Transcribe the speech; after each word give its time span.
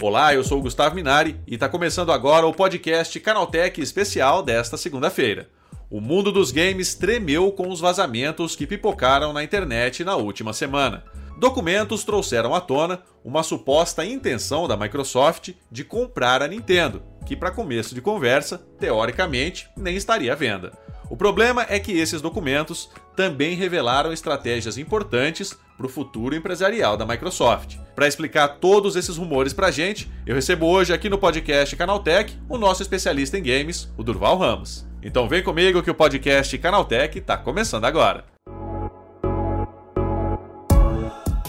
Olá, 0.00 0.32
eu 0.32 0.42
sou 0.42 0.58
o 0.58 0.62
Gustavo 0.62 0.94
Minari 0.94 1.40
e 1.46 1.54
está 1.54 1.68
começando 1.68 2.12
agora 2.12 2.46
o 2.46 2.52
podcast 2.54 3.18
Canaltech 3.20 3.80
especial 3.80 4.42
desta 4.42 4.76
segunda-feira. 4.76 5.48
O 5.90 6.00
mundo 6.00 6.30
dos 6.30 6.50
games 6.50 6.94
tremeu 6.94 7.50
com 7.50 7.68
os 7.68 7.80
vazamentos 7.80 8.54
que 8.54 8.66
pipocaram 8.66 9.32
na 9.32 9.42
internet 9.42 10.04
na 10.04 10.16
última 10.16 10.52
semana. 10.52 11.04
Documentos 11.38 12.04
trouxeram 12.04 12.54
à 12.54 12.60
tona 12.60 13.02
uma 13.24 13.42
suposta 13.42 14.04
intenção 14.04 14.68
da 14.68 14.76
Microsoft 14.76 15.50
de 15.70 15.84
comprar 15.84 16.42
a 16.42 16.48
Nintendo, 16.48 17.02
que, 17.28 17.36
para 17.36 17.50
começo 17.50 17.94
de 17.94 18.00
conversa, 18.00 18.56
teoricamente 18.80 19.68
nem 19.76 19.94
estaria 19.94 20.32
à 20.32 20.34
venda. 20.34 20.72
O 21.10 21.16
problema 21.16 21.66
é 21.68 21.78
que 21.78 21.92
esses 21.92 22.22
documentos 22.22 22.90
também 23.14 23.54
revelaram 23.54 24.12
estratégias 24.12 24.78
importantes 24.78 25.54
para 25.76 25.86
o 25.86 25.90
futuro 25.90 26.34
empresarial 26.34 26.96
da 26.96 27.04
Microsoft. 27.04 27.76
Para 27.94 28.08
explicar 28.08 28.48
todos 28.60 28.96
esses 28.96 29.16
rumores 29.18 29.52
para 29.52 29.66
a 29.66 29.70
gente, 29.70 30.10
eu 30.26 30.34
recebo 30.34 30.66
hoje 30.66 30.92
aqui 30.92 31.10
no 31.10 31.18
podcast 31.18 31.76
Canaltech 31.76 32.34
o 32.48 32.56
nosso 32.56 32.82
especialista 32.82 33.38
em 33.38 33.42
games, 33.42 33.92
o 33.96 34.02
Durval 34.02 34.38
Ramos. 34.38 34.86
Então 35.02 35.28
vem 35.28 35.42
comigo 35.42 35.82
que 35.82 35.90
o 35.90 35.94
podcast 35.94 36.56
Canaltech 36.58 37.18
está 37.18 37.36
começando 37.36 37.84
agora. 37.84 38.37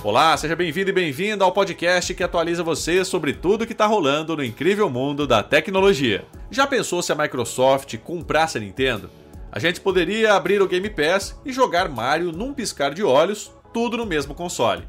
Olá, 0.02 0.38
seja 0.38 0.56
bem-vindo 0.56 0.92
e 0.92 0.94
bem-vinda 0.94 1.44
ao 1.44 1.52
podcast 1.52 2.14
que 2.14 2.24
atualiza 2.24 2.64
você 2.64 3.04
sobre 3.04 3.34
tudo 3.34 3.68
que 3.68 3.74
está 3.74 3.86
rolando 3.86 4.38
no 4.38 4.44
incrível 4.44 4.90
mundo 4.90 5.28
da 5.28 5.44
tecnologia. 5.44 6.24
Já 6.50 6.66
pensou 6.66 7.02
se 7.02 7.12
a 7.12 7.16
Microsoft 7.16 7.98
comprasse 7.98 8.58
a 8.58 8.62
Nintendo? 8.62 9.10
A 9.52 9.60
gente 9.60 9.82
poderia 9.82 10.36
abrir 10.36 10.62
o 10.62 10.68
Game 10.70 10.90
Pass 10.90 11.38
e 11.44 11.52
jogar 11.52 11.90
Mario 11.90 12.32
num 12.32 12.54
piscar 12.54 12.94
de 12.94 13.04
olhos, 13.04 13.52
tudo 13.74 13.98
no 13.98 14.06
mesmo 14.06 14.34
console. 14.34 14.88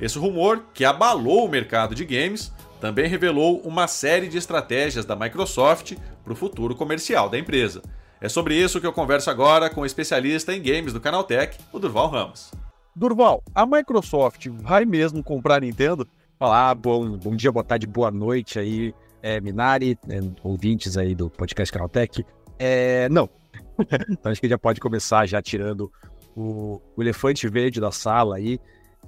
Esse 0.00 0.16
rumor, 0.16 0.62
que 0.72 0.84
abalou 0.84 1.44
o 1.44 1.50
mercado 1.50 1.92
de 1.92 2.04
games, 2.04 2.52
também 2.80 3.08
revelou 3.08 3.60
uma 3.64 3.88
série 3.88 4.28
de 4.28 4.38
estratégias 4.38 5.04
da 5.04 5.16
Microsoft 5.16 5.94
para 6.22 6.32
o 6.32 6.36
futuro 6.36 6.76
comercial 6.76 7.28
da 7.28 7.36
empresa. 7.36 7.82
É 8.20 8.28
sobre 8.28 8.54
isso 8.54 8.80
que 8.80 8.86
eu 8.86 8.92
converso 8.92 9.28
agora 9.28 9.68
com 9.68 9.80
o 9.80 9.86
especialista 9.86 10.54
em 10.54 10.62
games 10.62 10.92
do 10.92 11.00
Canaltech, 11.00 11.58
o 11.72 11.80
Durval 11.80 12.08
Ramos. 12.08 12.61
Durval, 12.94 13.42
a 13.54 13.64
Microsoft 13.64 14.48
vai 14.48 14.84
mesmo 14.84 15.24
comprar 15.24 15.56
a 15.56 15.60
Nintendo? 15.60 16.06
Olá, 16.38 16.74
bom, 16.74 17.16
bom 17.16 17.34
dia, 17.34 17.50
boa 17.50 17.64
tarde, 17.64 17.86
boa 17.86 18.10
noite 18.10 18.58
aí, 18.58 18.94
é, 19.22 19.40
Minari, 19.40 19.98
é, 20.10 20.20
ouvintes 20.42 20.98
aí 20.98 21.14
do 21.14 21.30
podcast 21.30 21.72
Canaltech. 21.72 22.22
É, 22.58 23.08
não, 23.08 23.30
então 24.10 24.30
acho 24.30 24.40
que 24.40 24.48
já 24.48 24.58
pode 24.58 24.78
começar 24.78 25.24
já 25.24 25.40
tirando 25.40 25.90
o, 26.36 26.82
o, 26.94 27.02
elefante 27.02 27.48
verde 27.48 27.80
da 27.80 27.90
sala 27.90 28.36
aí, 28.36 28.60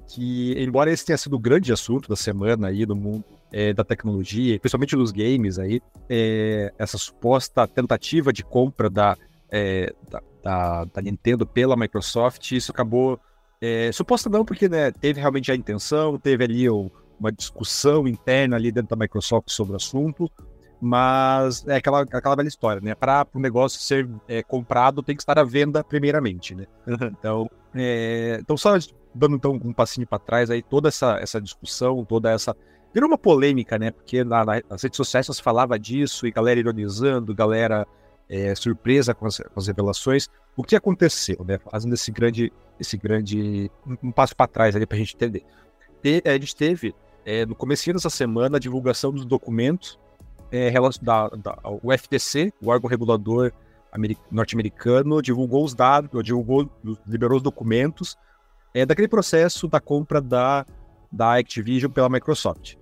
que 0.09 0.55
embora 0.59 0.91
esse 0.91 1.05
tenha 1.05 1.19
sido 1.19 1.37
o 1.37 1.39
grande 1.39 1.71
assunto 1.71 2.09
da 2.09 2.17
semana 2.17 2.69
aí 2.69 2.87
no 2.87 2.97
mundo 2.97 3.23
é, 3.53 3.75
da 3.75 3.85
tecnologia, 3.85 4.59
principalmente 4.59 4.97
nos 4.97 5.13
games 5.13 5.59
aí, 5.59 5.83
é, 6.09 6.73
essa 6.79 6.97
suposta 6.97 7.69
tentativa 7.69 8.33
de 8.33 8.43
compra 8.43 8.89
da, 8.89 9.15
é, 9.51 9.95
da, 10.11 10.23
da, 10.43 10.85
da, 10.87 11.03
Nintendo 11.03 11.47
pela 11.47 11.77
Microsoft, 11.77 12.51
isso 12.53 12.73
acabou 12.73 13.21
é, 13.61 13.91
suposta 13.93 14.29
não, 14.29 14.45
porque 14.45 14.69
né, 14.69 14.91
teve 14.91 15.21
realmente 15.21 15.51
a 15.51 15.55
intenção, 15.55 16.19
teve 16.19 16.45
ali 16.45 16.69
uma 16.69 17.33
discussão 17.33 18.07
interna 18.07 18.57
ali 18.57 18.71
dentro 18.71 18.97
da 18.97 19.03
Microsoft 19.03 19.51
sobre 19.51 19.73
o 19.73 19.77
assunto, 19.77 20.31
mas 20.81 21.67
é 21.67 21.77
aquela, 21.77 22.03
aquela 22.03 22.37
velha 22.37 22.49
história, 22.49 22.81
né? 22.83 22.95
Para 22.95 23.27
o 23.33 23.39
negócio 23.39 23.81
ser 23.81 24.09
é, 24.29 24.43
comprado, 24.43 25.03
tem 25.03 25.17
que 25.17 25.23
estar 25.23 25.39
à 25.39 25.45
venda 25.45 25.83
primeiramente, 25.83 26.55
né? 26.55 26.67
Então, 27.19 27.49
é, 27.75 28.39
então 28.41 28.57
só 28.57 28.77
dando 29.15 29.37
então 29.37 29.53
um 29.53 29.73
passinho 29.73 30.07
para 30.07 30.19
trás 30.19 30.51
aí, 30.51 30.63
toda 30.63 30.89
essa, 30.89 31.19
essa 31.19 31.41
discussão, 31.41 32.05
toda 32.05 32.31
essa. 32.31 32.55
Virou 32.93 33.09
uma 33.09 33.19
polêmica, 33.19 33.79
né? 33.79 33.91
Porque 33.91 34.23
na, 34.23 34.45
nas 34.45 34.83
redes 34.83 34.97
sociais 34.97 35.27
se 35.27 35.43
falava 35.43 35.79
disso 35.79 36.27
e 36.27 36.31
galera 36.31 36.61
ironizando, 36.61 37.35
galera 37.35 37.87
é, 38.29 38.55
surpresa 38.55 39.15
com 39.15 39.27
as, 39.27 39.39
com 39.39 39.59
as, 39.61 39.67
revelações. 39.67 40.29
O 40.57 40.63
que 40.63 40.77
aconteceu, 40.77 41.45
né? 41.47 41.59
Fazendo 41.71 41.95
esse 41.95 42.11
grande, 42.11 42.53
esse 42.79 42.97
grande 42.97 43.71
um, 44.03 44.11
passo 44.11 44.35
para 44.35 44.47
trás 44.47 44.75
ali 44.77 44.87
para 44.87 44.97
a 44.97 45.01
gente 45.01 45.15
entender. 45.15 45.45
E, 46.03 46.23
a 46.25 46.33
gente 46.33 46.55
teve 46.55 46.95
é, 47.25 47.47
no 47.47 47.55
começo 47.55 47.93
dessa 47.93 48.11
semana 48.11 48.57
a 48.57 48.61
divulgação 48.61 49.13
dos 49.13 49.25
documentos 49.25 49.99
é, 50.53 50.71
da, 51.03 51.29
da, 51.29 51.59
o 51.83 51.97
FTC, 51.97 52.53
o 52.63 52.69
órgão 52.69 52.89
regulador 52.89 53.53
norte-americano, 54.31 55.23
divulgou 55.23 55.65
os 55.65 55.75
dados, 55.75 56.23
divulgou, 56.23 56.69
liberou 57.07 57.37
os 57.37 57.43
documentos 57.43 58.17
é, 58.75 58.85
daquele 58.85 59.09
processo 59.09 59.69
da 59.69 59.81
compra 59.81 60.21
da, 60.21 60.67
da 61.11 61.39
Activision 61.39 61.91
pela 61.91 62.09
Microsoft. 62.09 62.75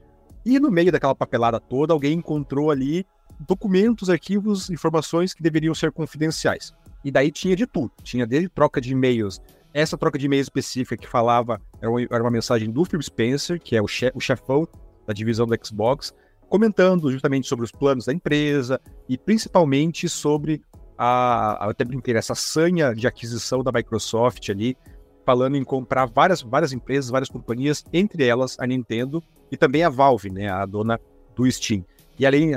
E 0.45 0.59
no 0.59 0.71
meio 0.71 0.91
daquela 0.91 1.15
papelada 1.15 1.61
toda, 1.61 1.93
alguém 1.93 2.15
encontrou 2.15 2.71
ali 2.71 3.07
documentos, 3.41 4.09
arquivos, 4.09 4.71
informações 4.71 5.35
que 5.35 5.43
deveriam 5.43 5.75
ser 5.75 5.93
confidenciais. 5.93 6.73
E 7.05 7.11
daí 7.11 7.31
tinha 7.31 7.57
de 7.57 7.67
tudo. 7.67 7.91
Tinha 8.03 8.27
desde 8.27 8.49
troca 8.49 8.81
de 8.81 8.93
e-mails. 8.93 9.41
Essa 9.75 9.97
troca 9.97 10.19
de 10.19 10.27
e-mails 10.27 10.47
específica 10.47 10.97
que 10.97 11.09
falava 11.09 11.61
era 11.81 11.91
uma, 11.91 12.03
era 12.03 12.23
uma 12.23 12.31
mensagem 12.31 12.71
do 12.71 12.85
Phil 12.85 13.03
Spencer, 13.03 13.61
que 13.61 13.75
é 13.75 13.83
o, 13.83 13.87
o 14.15 14.21
chefão 14.21 14.69
da 15.07 15.13
divisão 15.13 15.47
do 15.47 15.67
Xbox, 15.67 16.15
comentando 16.49 17.11
justamente 17.11 17.49
sobre 17.49 17.65
os 17.65 17.73
planos 17.73 18.05
da 18.05 18.13
empresa 18.13 18.81
e 19.09 19.17
principalmente 19.17 20.09
sobre 20.09 20.63
a, 20.97 21.71
até 21.71 21.85
brinqueira, 21.85 22.19
essa 22.19 22.35
sanha 22.35 22.95
de 22.95 23.07
aquisição 23.07 23.63
da 23.63 23.73
Microsoft 23.73 24.49
ali, 24.51 24.77
falando 25.25 25.57
em 25.57 25.65
comprar 25.65 26.07
várias, 26.07 26.43
várias 26.43 26.73
empresas, 26.73 27.11
várias 27.11 27.29
companhias, 27.29 27.85
entre 27.93 28.25
elas 28.25 28.57
a 28.61 28.67
Nintendo 28.67 29.23
e 29.51 29.57
também 29.57 29.83
a 29.83 29.89
Valve, 29.89 30.31
né, 30.31 30.49
a 30.49 30.65
dona 30.67 31.01
do 31.35 31.51
Steam. 31.51 31.85
E 32.19 32.27
além, 32.27 32.53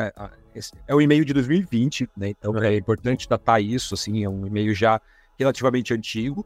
é 0.88 0.96
um 0.96 1.02
e-mail 1.02 1.26
de 1.26 1.34
2020, 1.34 2.10
né, 2.16 2.30
então 2.30 2.56
é 2.58 2.76
importante 2.76 3.28
datar 3.28 3.62
isso, 3.62 3.94
assim, 3.94 4.24
é 4.24 4.30
um 4.30 4.46
e-mail 4.46 4.74
já 4.74 5.02
relativamente 5.38 5.94
antigo. 5.94 6.46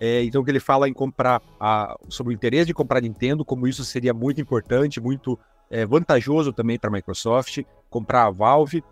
É, 0.00 0.24
então 0.24 0.42
que 0.42 0.50
ele 0.50 0.58
fala 0.58 0.88
em 0.88 0.92
comprar, 0.92 1.40
a, 1.60 1.96
sobre 2.08 2.32
o 2.32 2.34
interesse 2.34 2.66
de 2.66 2.74
comprar 2.74 2.98
a 2.98 3.00
Nintendo, 3.00 3.44
como 3.44 3.68
isso 3.68 3.84
seria 3.84 4.12
muito 4.12 4.40
importante, 4.40 5.00
muito 5.00 5.38
é 5.70 5.86
vantajoso 5.86 6.52
também 6.52 6.78
para 6.78 6.90
a 6.90 6.92
Microsoft 6.92 7.62
comprar 7.88 8.24
a 8.26 8.30
Valve. 8.30 8.84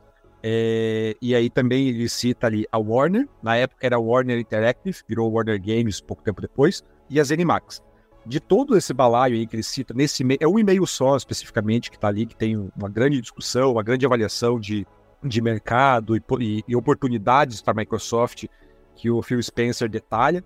É, 0.43 1.15
e 1.21 1.35
aí 1.35 1.51
também 1.51 1.89
ele 1.89 2.09
cita 2.09 2.47
ali 2.47 2.67
a 2.73 2.79
Warner, 2.79 3.29
na 3.43 3.57
época 3.57 3.87
era 3.87 3.99
Warner 3.99 4.39
Interactive, 4.39 4.97
virou 5.07 5.31
Warner 5.31 5.61
Games 5.61 6.01
pouco 6.01 6.23
tempo 6.23 6.41
depois, 6.41 6.83
e 7.11 7.21
a 7.21 7.25
ZeniMax. 7.25 7.83
De 8.25 8.39
todo 8.39 8.77
esse 8.77 8.93
balaio 8.93 9.37
aí 9.37 9.47
que 9.47 9.57
ele 9.57 9.63
cita 9.63 9.95
nesse 9.95 10.25
é 10.39 10.47
um 10.47 10.59
e-mail 10.59 10.87
só 10.87 11.17
especificamente 11.17 11.91
que 11.91 11.97
está 11.97 12.09
ali, 12.09 12.27
que 12.27 12.37
tem 12.37 12.57
uma 12.77 12.89
grande 12.89 13.21
discussão, 13.21 13.73
uma 13.73 13.83
grande 13.83 14.05
avaliação 14.05 14.61
de, 14.61 14.87
de 15.23 15.41
mercado 15.41 16.17
e, 16.17 16.23
e, 16.39 16.65
e 16.69 16.77
oportunidades 16.77 17.63
para 17.63 17.73
a 17.73 17.77
Microsoft 17.77 18.47
que 18.95 19.11
o 19.11 19.23
Phil 19.23 19.43
Spencer 19.43 19.89
detalha. 19.89 20.45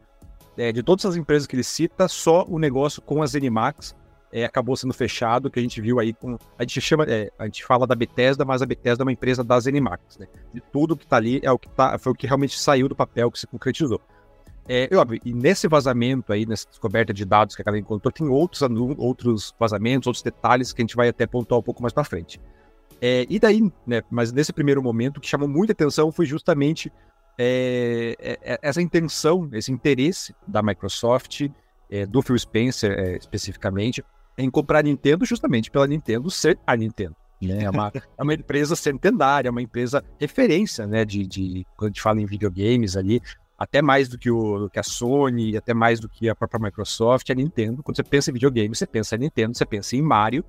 É, 0.56 0.70
de 0.70 0.84
todas 0.84 1.04
as 1.04 1.16
empresas 1.16 1.48
que 1.48 1.56
ele 1.56 1.64
cita, 1.64 2.06
só 2.06 2.44
o 2.48 2.60
negócio 2.60 3.02
com 3.02 3.20
a 3.20 3.26
ZeniMax 3.26 3.92
é, 4.34 4.44
acabou 4.44 4.76
sendo 4.76 4.92
fechado, 4.92 5.48
que 5.48 5.60
a 5.60 5.62
gente 5.62 5.80
viu 5.80 6.00
aí 6.00 6.12
com. 6.12 6.36
A 6.58 6.62
gente 6.62 6.80
chama, 6.80 7.04
é, 7.08 7.30
a 7.38 7.44
gente 7.44 7.64
fala 7.64 7.86
da 7.86 7.94
Bethesda, 7.94 8.44
mas 8.44 8.62
a 8.62 8.66
Bethesda 8.66 9.02
é 9.02 9.04
uma 9.04 9.12
empresa 9.12 9.44
da 9.44 9.58
ZeniMax, 9.60 10.18
né? 10.18 10.26
De 10.52 10.60
tudo 10.60 10.96
que 10.96 11.06
tá 11.06 11.16
ali 11.16 11.40
é 11.42 11.52
o 11.52 11.58
que 11.58 11.68
tá, 11.68 11.96
foi 11.98 12.12
o 12.12 12.14
que 12.16 12.26
realmente 12.26 12.58
saiu 12.58 12.88
do 12.88 12.96
papel, 12.96 13.30
que 13.30 13.38
se 13.38 13.46
concretizou. 13.46 14.00
É, 14.68 14.88
óbvio, 14.96 15.20
e 15.24 15.34
nesse 15.34 15.68
vazamento 15.68 16.32
aí, 16.32 16.46
nessa 16.46 16.66
descoberta 16.68 17.12
de 17.12 17.24
dados 17.24 17.54
que 17.54 17.62
a 17.62 17.64
galera 17.64 17.82
encontrou, 17.82 18.10
tem 18.10 18.26
outros, 18.28 18.62
outros 18.96 19.54
vazamentos, 19.58 20.06
outros 20.06 20.22
detalhes 20.22 20.72
que 20.72 20.80
a 20.80 20.84
gente 20.84 20.96
vai 20.96 21.08
até 21.08 21.26
pontuar 21.26 21.60
um 21.60 21.62
pouco 21.62 21.82
mais 21.82 21.92
para 21.92 22.04
frente. 22.04 22.40
É, 23.00 23.26
e 23.28 23.38
daí, 23.38 23.70
né, 23.86 24.02
mas 24.10 24.32
nesse 24.32 24.52
primeiro 24.52 24.82
momento, 24.82 25.18
o 25.18 25.20
que 25.20 25.28
chamou 25.28 25.48
muita 25.48 25.72
atenção 25.72 26.10
foi 26.10 26.24
justamente 26.24 26.90
é, 27.36 28.16
é, 28.18 28.38
é 28.54 28.58
essa 28.62 28.80
intenção, 28.80 29.48
esse 29.52 29.70
interesse 29.70 30.34
da 30.46 30.62
Microsoft, 30.62 31.48
é, 31.90 32.06
do 32.06 32.22
Phil 32.22 32.38
Spencer 32.38 32.92
é, 32.92 33.16
especificamente, 33.16 34.02
em 34.38 34.50
comprar 34.50 34.80
a 34.80 34.82
Nintendo 34.82 35.24
justamente 35.24 35.70
pela 35.70 35.86
Nintendo 35.86 36.30
ser 36.30 36.58
a 36.66 36.76
Nintendo. 36.76 37.14
Né? 37.42 37.64
É, 37.64 37.70
uma, 37.70 37.92
é 38.16 38.22
uma 38.22 38.34
empresa 38.34 38.74
centenária, 38.74 39.48
é 39.48 39.50
uma 39.50 39.62
empresa 39.62 40.02
referência, 40.18 40.86
né? 40.86 41.04
De, 41.04 41.26
de, 41.26 41.66
quando 41.76 41.88
a 41.88 41.90
gente 41.90 42.02
fala 42.02 42.20
em 42.20 42.26
videogames 42.26 42.96
ali, 42.96 43.20
até 43.56 43.80
mais 43.80 44.08
do 44.08 44.18
que, 44.18 44.30
o, 44.30 44.58
do 44.58 44.70
que 44.70 44.78
a 44.78 44.82
Sony, 44.82 45.56
até 45.56 45.72
mais 45.72 46.00
do 46.00 46.08
que 46.08 46.28
a 46.28 46.34
própria 46.34 46.60
Microsoft, 46.60 47.30
a 47.30 47.34
Nintendo. 47.34 47.82
Quando 47.82 47.96
você 47.96 48.02
pensa 48.02 48.30
em 48.30 48.34
videogame, 48.34 48.74
você 48.74 48.86
pensa 48.86 49.14
em 49.16 49.20
Nintendo, 49.20 49.56
você 49.56 49.64
pensa 49.64 49.96
em 49.96 50.02
Mario. 50.02 50.44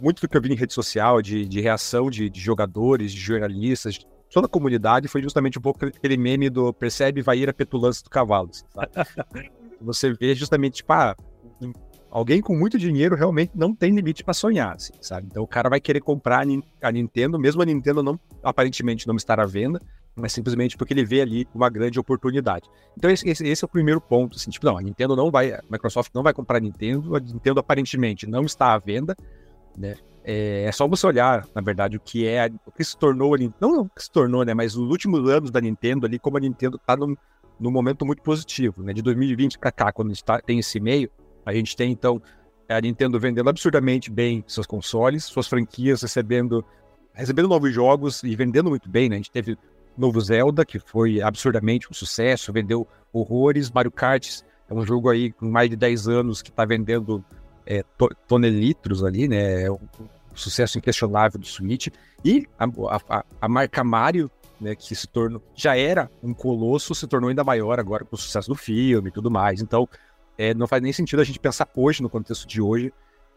Muito 0.00 0.20
do 0.20 0.28
que 0.28 0.36
eu 0.36 0.42
vi 0.42 0.52
em 0.52 0.56
rede 0.56 0.72
social, 0.72 1.22
de, 1.22 1.46
de 1.46 1.60
reação 1.60 2.10
de, 2.10 2.28
de 2.28 2.40
jogadores, 2.40 3.12
de 3.12 3.18
jornalistas, 3.18 3.94
de 3.94 4.06
toda 4.30 4.46
a 4.46 4.50
comunidade, 4.50 5.08
foi 5.08 5.22
justamente 5.22 5.58
um 5.58 5.62
pouco 5.62 5.84
aquele 5.86 6.16
meme 6.16 6.50
do 6.50 6.72
percebe, 6.72 7.22
vai 7.22 7.38
ir 7.38 7.48
a 7.48 7.54
petulância 7.54 8.02
do 8.02 8.10
cavalo. 8.10 8.50
Você 9.80 10.12
vê 10.12 10.34
justamente, 10.34 10.76
tipo, 10.76 10.92
ah, 10.92 11.16
alguém 12.10 12.40
com 12.40 12.56
muito 12.56 12.78
dinheiro 12.78 13.16
realmente 13.16 13.52
não 13.54 13.74
tem 13.74 13.94
limite 13.94 14.22
para 14.22 14.34
sonhar, 14.34 14.76
assim, 14.76 14.92
sabe? 15.00 15.26
Então 15.30 15.42
o 15.42 15.46
cara 15.46 15.68
vai 15.68 15.80
querer 15.80 16.00
comprar 16.00 16.46
a 16.80 16.92
Nintendo, 16.92 17.38
mesmo 17.38 17.62
a 17.62 17.64
Nintendo 17.64 18.02
não 18.02 18.20
aparentemente 18.42 19.06
não 19.06 19.16
estar 19.16 19.40
à 19.40 19.46
venda, 19.46 19.80
mas 20.14 20.32
simplesmente 20.32 20.76
porque 20.76 20.92
ele 20.92 21.04
vê 21.04 21.20
ali 21.20 21.46
uma 21.54 21.68
grande 21.68 21.98
oportunidade. 21.98 22.68
Então 22.96 23.10
esse, 23.10 23.28
esse, 23.28 23.46
esse, 23.46 23.64
é 23.64 23.66
o 23.66 23.68
primeiro 23.68 24.00
ponto, 24.00 24.36
assim, 24.36 24.50
tipo, 24.50 24.66
não, 24.66 24.76
a 24.76 24.82
Nintendo 24.82 25.16
não 25.16 25.30
vai, 25.30 25.52
a 25.52 25.62
Microsoft 25.70 26.10
não 26.14 26.22
vai 26.22 26.32
comprar 26.32 26.58
a 26.58 26.60
Nintendo, 26.60 27.16
a 27.16 27.20
Nintendo 27.20 27.60
aparentemente 27.60 28.26
não 28.26 28.42
está 28.42 28.74
à 28.74 28.78
venda, 28.78 29.16
né? 29.76 29.96
É, 30.24 30.64
é 30.64 30.72
só 30.72 30.86
você 30.86 31.04
olhar, 31.06 31.46
na 31.54 31.60
verdade, 31.60 31.96
o 31.96 32.00
que 32.00 32.26
é, 32.26 32.48
o 32.64 32.70
que 32.70 32.84
se 32.84 32.96
tornou 32.96 33.36
não, 33.36 33.54
não 33.60 33.80
o 33.82 33.88
que 33.88 34.02
se 34.02 34.10
tornou, 34.10 34.44
né, 34.44 34.54
mas 34.54 34.76
os 34.76 34.88
últimos 34.88 35.28
anos 35.28 35.50
da 35.50 35.60
Nintendo 35.60 36.06
ali, 36.06 36.18
como 36.18 36.36
a 36.36 36.40
Nintendo 36.40 36.76
está 36.76 36.96
num, 36.96 37.16
num 37.58 37.70
momento 37.70 38.06
muito 38.06 38.22
positivo, 38.22 38.82
né? 38.82 38.92
De 38.92 39.02
2020 39.02 39.58
para 39.58 39.72
cá, 39.72 39.92
quando 39.92 40.10
a 40.10 40.14
gente 40.14 40.24
tá, 40.24 40.40
tem 40.40 40.58
esse 40.58 40.78
meio, 40.78 41.10
a 41.44 41.52
gente 41.52 41.76
tem 41.76 41.90
então 41.90 42.22
a 42.68 42.80
Nintendo 42.80 43.18
vendendo 43.18 43.48
absurdamente 43.48 44.10
bem 44.10 44.44
seus 44.46 44.66
consoles, 44.66 45.24
suas 45.24 45.48
franquias 45.48 46.02
recebendo 46.02 46.64
recebendo 47.14 47.48
novos 47.48 47.72
jogos 47.72 48.22
e 48.22 48.34
vendendo 48.34 48.70
muito 48.70 48.88
bem, 48.88 49.08
né? 49.08 49.16
A 49.16 49.18
gente 49.18 49.30
teve 49.30 49.58
novo 49.96 50.20
Zelda, 50.20 50.64
que 50.64 50.78
foi 50.78 51.20
absurdamente 51.20 51.88
um 51.90 51.94
sucesso, 51.94 52.52
vendeu 52.52 52.86
horrores, 53.12 53.70
Mario 53.70 53.90
Kart 53.90 54.42
é 54.68 54.74
um 54.74 54.86
jogo 54.86 55.10
aí 55.10 55.32
com 55.32 55.46
mais 55.46 55.68
de 55.68 55.76
10 55.76 56.08
anos 56.08 56.40
que 56.40 56.48
está 56.48 56.64
vendendo 56.64 57.22
é, 57.66 57.84
tonelitros 58.26 59.04
ali, 59.04 59.28
né? 59.28 59.64
É 59.64 59.70
um, 59.70 59.78
sucesso 60.34 60.78
inquestionável 60.78 61.38
do 61.38 61.46
Switch. 61.46 61.88
E 62.24 62.46
a, 62.58 62.64
a, 63.08 63.24
a 63.38 63.48
marca 63.48 63.84
Mario, 63.84 64.30
né, 64.58 64.74
que 64.74 64.94
se 64.94 65.06
tornou, 65.06 65.42
já 65.54 65.76
era 65.76 66.10
um 66.22 66.32
colosso, 66.32 66.94
se 66.94 67.06
tornou 67.06 67.28
ainda 67.28 67.44
maior 67.44 67.78
agora 67.78 68.02
com 68.02 68.16
o 68.16 68.18
sucesso 68.18 68.48
do 68.48 68.54
filme 68.54 69.10
e 69.10 69.12
tudo 69.12 69.30
mais. 69.30 69.60
Então, 69.60 69.86
é, 70.38 70.54
não 70.54 70.66
faz 70.66 70.82
nem 70.82 70.92
sentido 70.92 71.20
a 71.20 71.24
gente 71.24 71.38
pensar 71.38 71.68
hoje, 71.76 72.02
no 72.02 72.08
contexto 72.08 72.46
de 72.46 72.62
hoje, 72.62 72.92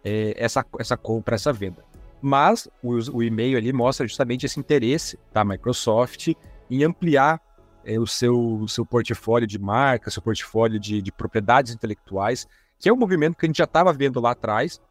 é, 0.05 0.33
essa, 0.37 0.65
essa 0.79 0.95
compra, 0.95 1.35
essa 1.35 1.51
venda. 1.51 1.83
Mas 2.21 2.67
o, 2.81 3.17
o, 3.17 3.23
e-mail 3.23 3.57
ali 3.57 3.71
mostra 3.71 4.07
justamente 4.07 4.45
esse 4.45 4.59
interesse 4.59 5.19
da 5.31 5.43
Microsoft 5.43 6.33
em 6.69 6.83
ampliar 6.83 7.39
é, 7.85 7.99
o, 7.99 8.07
seu, 8.07 8.65
seu 8.67 8.85
portfólio 8.85 9.47
de 9.47 9.59
marcas, 9.59 10.13
seu 10.13 10.23
portfólio 10.23 10.79
de, 10.79 11.01
de 11.01 11.11
propriedades 11.11 11.73
intelectuais, 11.73 12.47
que 12.79 12.89
é 12.89 12.93
um 12.93 12.97
movimento 12.97 13.37
que 13.37 13.45
a 13.45 13.49
gente 13.49 13.57
já 13.57 13.65
estava 13.65 13.93
vendo 13.93 14.19
lá 14.19 14.31
atrás. 14.31 14.81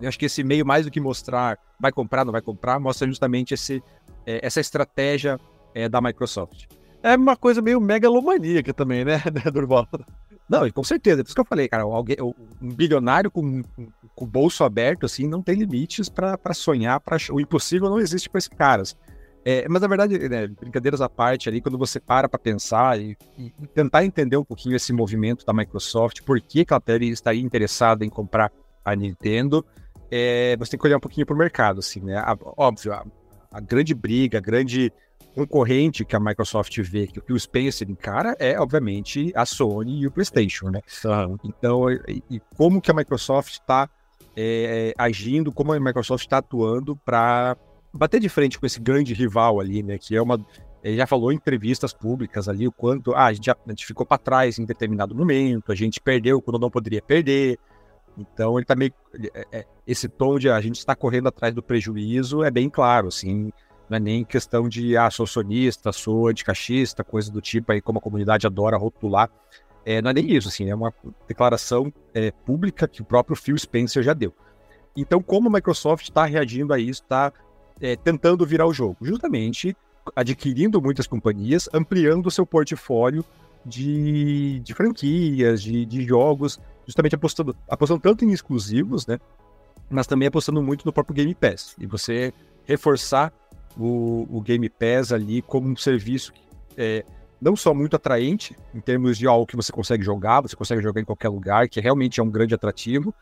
Eu 0.00 0.08
acho 0.08 0.18
que 0.18 0.26
esse 0.26 0.40
e-mail, 0.40 0.66
mais 0.66 0.84
do 0.84 0.90
que 0.90 1.00
mostrar 1.00 1.58
vai 1.78 1.92
comprar, 1.92 2.24
não 2.24 2.32
vai 2.32 2.42
comprar, 2.42 2.80
mostra 2.80 3.06
justamente 3.06 3.54
esse, 3.54 3.82
é, 4.26 4.44
essa 4.44 4.60
estratégia 4.60 5.38
é, 5.74 5.88
da 5.88 6.00
Microsoft. 6.00 6.66
É 7.02 7.14
uma 7.16 7.36
coisa 7.36 7.60
meio 7.60 7.80
megalomaníaca 7.80 8.72
também, 8.72 9.04
né, 9.04 9.22
Durval? 9.52 9.86
Não, 10.48 10.68
com 10.70 10.84
certeza. 10.84 11.20
É 11.20 11.22
por 11.22 11.28
isso 11.28 11.34
que 11.34 11.40
eu 11.40 11.46
falei, 11.46 11.68
cara, 11.68 11.84
alguém, 11.84 12.16
um 12.20 12.68
bilionário 12.68 13.30
com, 13.30 13.62
com 14.14 14.24
o 14.24 14.28
bolso 14.28 14.62
aberto, 14.62 15.06
assim, 15.06 15.26
não 15.26 15.42
tem 15.42 15.56
limites 15.56 16.08
para 16.08 16.54
sonhar, 16.54 17.00
para 17.00 17.16
o 17.30 17.40
impossível 17.40 17.88
não 17.88 17.98
existe 17.98 18.28
para 18.28 18.38
esses 18.38 18.48
caras. 18.48 18.96
É, 19.46 19.68
mas 19.68 19.82
na 19.82 19.88
verdade, 19.88 20.18
né, 20.26 20.46
brincadeiras 20.46 21.02
à 21.02 21.08
parte 21.08 21.50
ali, 21.50 21.60
quando 21.60 21.76
você 21.76 22.00
para 22.00 22.28
para 22.28 22.38
pensar 22.38 22.98
e, 22.98 23.14
e, 23.36 23.50
tentar 23.74 24.02
entender 24.02 24.38
um 24.38 24.44
pouquinho 24.44 24.74
esse 24.74 24.90
movimento 24.90 25.44
da 25.44 25.52
Microsoft, 25.52 26.22
por 26.22 26.40
que, 26.40 26.64
que 26.64 26.72
ela 26.72 26.82
estaria 27.02 27.42
interessada 27.42 28.06
em 28.06 28.08
comprar 28.08 28.50
a 28.82 28.96
Nintendo, 28.96 29.64
é, 30.10 30.56
você 30.58 30.72
tem 30.72 30.80
que 30.80 30.86
olhar 30.86 30.96
um 30.96 31.00
pouquinho 31.00 31.26
para 31.26 31.34
o 31.34 31.38
mercado, 31.38 31.80
assim, 31.80 32.00
né? 32.00 32.16
A, 32.16 32.36
óbvio, 32.56 32.94
a, 32.94 33.04
a 33.52 33.60
grande 33.60 33.94
briga, 33.94 34.38
a 34.38 34.40
grande 34.40 34.90
concorrente 35.34 36.04
que 36.04 36.14
a 36.14 36.20
Microsoft 36.20 36.78
vê, 36.80 37.06
que 37.06 37.32
o 37.32 37.38
Spencer 37.38 37.90
encara, 37.90 38.36
é, 38.38 38.58
obviamente, 38.58 39.32
a 39.34 39.44
Sony 39.44 40.00
e 40.00 40.06
o 40.06 40.10
PlayStation, 40.10 40.70
né? 40.70 40.80
Uhum. 41.04 41.36
Então, 41.44 41.90
e, 41.90 42.22
e, 42.30 42.40
como 42.56 42.80
que 42.80 42.90
a 42.90 42.94
Microsoft 42.94 43.52
está 43.52 43.88
é, 44.36 44.94
agindo, 44.96 45.52
como 45.52 45.72
a 45.72 45.80
Microsoft 45.80 46.24
está 46.24 46.38
atuando 46.38 46.96
para 46.96 47.56
bater 47.92 48.20
de 48.20 48.28
frente 48.28 48.58
com 48.58 48.66
esse 48.66 48.80
grande 48.80 49.14
rival 49.14 49.60
ali, 49.60 49.82
né? 49.82 49.98
Que 49.98 50.16
é 50.16 50.22
uma. 50.22 50.38
Ele 50.82 50.96
já 50.96 51.06
falou 51.06 51.32
em 51.32 51.36
entrevistas 51.36 51.92
públicas 51.92 52.48
ali 52.48 52.68
o 52.68 52.72
quanto 52.72 53.14
ah, 53.14 53.26
a, 53.26 53.32
gente 53.32 53.46
já, 53.46 53.56
a 53.66 53.70
gente 53.70 53.86
ficou 53.86 54.04
para 54.04 54.18
trás 54.18 54.58
em 54.58 54.64
determinado 54.64 55.14
momento, 55.14 55.72
a 55.72 55.74
gente 55.74 56.00
perdeu 56.00 56.42
quando 56.42 56.58
não 56.58 56.70
poderia 56.70 57.00
perder. 57.00 57.58
Então 58.16 58.58
ele 58.58 58.66
tá 58.66 58.76
meio. 58.76 58.92
É, 59.34 59.46
é, 59.50 59.66
esse 59.86 60.08
tom 60.08 60.38
de 60.38 60.48
a 60.48 60.60
gente 60.60 60.78
está 60.78 60.94
correndo 60.94 61.28
atrás 61.28 61.54
do 61.54 61.62
prejuízo 61.62 62.44
é 62.44 62.50
bem 62.50 62.68
claro, 62.68 63.08
assim. 63.08 63.50
Não 63.88 63.96
é 63.96 64.00
nem 64.00 64.24
questão 64.24 64.68
de, 64.68 64.96
ah, 64.96 65.10
sou 65.10 65.26
sonista, 65.26 65.92
sou 65.92 66.28
anticaixista, 66.28 67.04
coisa 67.04 67.30
do 67.30 67.40
tipo, 67.40 67.72
aí 67.72 67.80
como 67.80 67.98
a 67.98 68.02
comunidade 68.02 68.46
adora 68.46 68.76
rotular. 68.76 69.30
É, 69.84 70.00
não 70.00 70.10
é 70.10 70.14
nem 70.14 70.32
isso, 70.32 70.48
assim, 70.48 70.70
é 70.70 70.74
uma 70.74 70.92
declaração 71.28 71.92
é, 72.14 72.30
pública 72.30 72.88
que 72.88 73.02
o 73.02 73.04
próprio 73.04 73.36
Phil 73.36 73.58
Spencer 73.58 74.02
já 74.02 74.14
deu. 74.14 74.34
Então, 74.96 75.20
como 75.20 75.48
a 75.48 75.52
Microsoft 75.52 76.04
está 76.04 76.24
reagindo 76.24 76.72
a 76.72 76.78
isso, 76.78 77.02
está 77.02 77.32
é, 77.80 77.96
tentando 77.96 78.46
virar 78.46 78.66
o 78.66 78.72
jogo? 78.72 78.96
Justamente 79.02 79.76
adquirindo 80.14 80.80
muitas 80.80 81.06
companhias, 81.06 81.68
ampliando 81.72 82.26
o 82.26 82.30
seu 82.30 82.46
portfólio 82.46 83.24
de, 83.64 84.60
de 84.60 84.74
franquias, 84.74 85.62
de, 85.62 85.84
de 85.84 86.04
jogos, 86.04 86.60
justamente 86.86 87.14
apostando, 87.14 87.56
apostando 87.68 88.00
tanto 88.00 88.24
em 88.24 88.32
exclusivos, 88.32 89.06
né? 89.06 89.18
Mas 89.90 90.06
também 90.06 90.28
apostando 90.28 90.62
muito 90.62 90.84
no 90.84 90.92
próprio 90.92 91.14
Game 91.14 91.34
Pass. 91.34 91.74
E 91.78 91.86
você 91.86 92.32
reforçar 92.64 93.32
o, 93.78 94.26
o 94.30 94.40
Game 94.40 94.68
Pass 94.68 95.12
ali 95.12 95.42
como 95.42 95.68
um 95.68 95.76
serviço 95.76 96.32
é, 96.76 97.04
não 97.40 97.54
só 97.54 97.74
muito 97.74 97.96
atraente, 97.96 98.56
em 98.74 98.80
termos 98.80 99.18
de 99.18 99.26
algo 99.26 99.46
que 99.46 99.56
você 99.56 99.70
consegue 99.70 100.02
jogar, 100.02 100.40
você 100.40 100.56
consegue 100.56 100.82
jogar 100.82 101.00
em 101.00 101.04
qualquer 101.04 101.28
lugar, 101.28 101.68
que 101.68 101.80
realmente 101.80 102.20
é 102.20 102.22
um 102.22 102.30
grande 102.30 102.54
atrativo, 102.54 103.14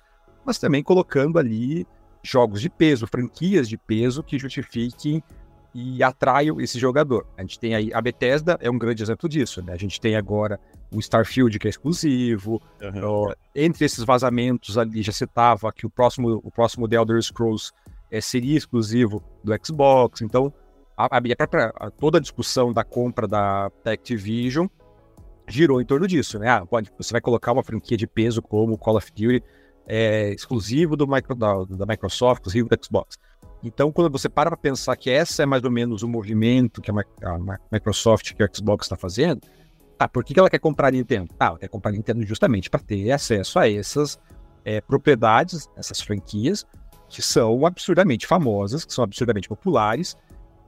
mas 0.44 0.58
também 0.58 0.82
colocando 0.82 1.38
ali 1.38 1.86
jogos 2.22 2.60
de 2.60 2.70
peso, 2.70 3.06
franquias 3.06 3.68
de 3.68 3.76
peso 3.76 4.22
que 4.22 4.38
justifiquem 4.38 5.22
e 5.74 6.02
atraiam 6.02 6.60
esse 6.60 6.78
jogador. 6.78 7.26
A 7.36 7.40
gente 7.42 7.58
tem 7.58 7.74
aí 7.74 7.92
a 7.92 8.00
Bethesda 8.00 8.58
é 8.60 8.70
um 8.70 8.78
grande 8.78 9.02
exemplo 9.02 9.28
disso, 9.28 9.62
né? 9.62 9.72
A 9.72 9.76
gente 9.76 10.00
tem 10.00 10.14
agora 10.16 10.60
o 10.92 11.00
Starfield 11.00 11.58
que 11.58 11.66
é 11.66 11.70
exclusivo. 11.70 12.62
Uhum. 12.80 13.32
entre 13.54 13.84
esses 13.84 14.04
vazamentos 14.04 14.76
ali 14.76 15.02
já 15.02 15.12
citava 15.12 15.72
que 15.72 15.86
o 15.86 15.90
próximo 15.90 16.40
o 16.44 16.50
próximo 16.50 16.86
The 16.86 16.96
Elder 16.96 17.22
Scrolls 17.22 17.72
é, 18.12 18.20
seria 18.20 18.58
exclusivo 18.58 19.24
do 19.42 19.52
Xbox. 19.64 20.20
Então, 20.20 20.52
a, 20.94 21.06
a, 21.16 21.36
própria, 21.36 21.72
a, 21.74 21.90
toda 21.90 22.18
a 22.18 22.20
discussão 22.20 22.70
da 22.70 22.84
compra 22.84 23.26
da, 23.26 23.72
da 23.82 23.92
Activision 23.92 24.66
girou 25.48 25.80
em 25.80 25.84
torno 25.86 26.06
disso, 26.06 26.38
né? 26.38 26.48
Ah, 26.48 26.66
pode, 26.66 26.92
você 26.96 27.10
vai 27.10 27.22
colocar 27.22 27.52
uma 27.52 27.64
franquia 27.64 27.96
de 27.96 28.06
peso 28.06 28.42
como 28.42 28.76
Call 28.76 28.98
of 28.98 29.10
Duty 29.10 29.42
é, 29.86 30.30
exclusivo 30.30 30.94
do 30.94 31.08
micro, 31.08 31.34
da, 31.34 31.64
da, 31.64 31.86
Microsoft, 31.86 32.40
exclusivo 32.40 32.68
do 32.68 32.84
Xbox. 32.84 33.18
Então, 33.64 33.90
quando 33.90 34.12
você 34.12 34.28
para 34.28 34.50
para 34.50 34.56
pensar 34.58 34.94
que 34.96 35.08
essa 35.10 35.42
é 35.42 35.46
mais 35.46 35.64
ou 35.64 35.70
menos 35.70 36.02
o 36.02 36.08
movimento 36.08 36.82
que 36.82 36.90
a, 36.90 36.94
a 36.94 37.38
Microsoft 37.72 38.34
que 38.34 38.44
o 38.44 38.48
Xbox 38.54 38.84
está 38.84 38.96
fazendo, 38.96 39.40
tá, 39.96 40.06
por 40.06 40.22
que, 40.22 40.34
que 40.34 40.40
ela 40.40 40.50
quer 40.50 40.58
comprar 40.58 40.88
a 40.88 40.90
Nintendo? 40.90 41.34
Ah, 41.40 41.46
ela 41.46 41.58
quer 41.58 41.68
comprar 41.68 41.90
a 41.90 41.94
Nintendo 41.94 42.22
justamente 42.26 42.68
para 42.68 42.80
ter 42.80 43.10
acesso 43.10 43.58
a 43.58 43.68
essas 43.68 44.18
é, 44.64 44.80
propriedades, 44.80 45.68
essas 45.76 46.00
franquias, 46.00 46.66
que 47.12 47.20
são 47.20 47.66
absurdamente 47.66 48.26
famosas, 48.26 48.84
que 48.86 48.92
são 48.92 49.04
absurdamente 49.04 49.48
populares, 49.48 50.16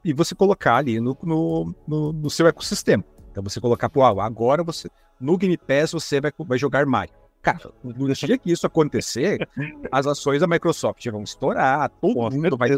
e 0.05 0.13
você 0.13 0.35
colocar 0.35 0.77
ali 0.77 1.01
no, 1.01 1.17
no, 1.23 1.75
no, 1.89 2.13
no 2.13 2.31
seu 2.31 2.47
ecossistema. 2.47 3.03
Então 3.31 3.43
você 3.43 3.61
colocar, 3.61 3.89
pô, 3.89 4.05
agora 4.05 4.63
você, 4.63 4.91
no 5.19 5.39
Game 5.39 5.57
Pass 5.57 5.93
você 5.93 6.21
vai, 6.21 6.31
vai 6.39 6.59
jogar 6.59 6.85
Mario. 6.85 7.15
Cara, 7.41 7.73
no 7.83 8.13
dia 8.13 8.39
que 8.39 8.53
isso 8.53 8.67
acontecer, 8.67 9.49
as 9.91 10.07
ações 10.07 10.41
da 10.41 10.47
Microsoft 10.47 11.05
vão 11.11 11.23
estourar, 11.23 11.89
todo 12.01 12.15
Pô, 12.15 12.31
mundo 12.31 12.57
vai 12.57 12.71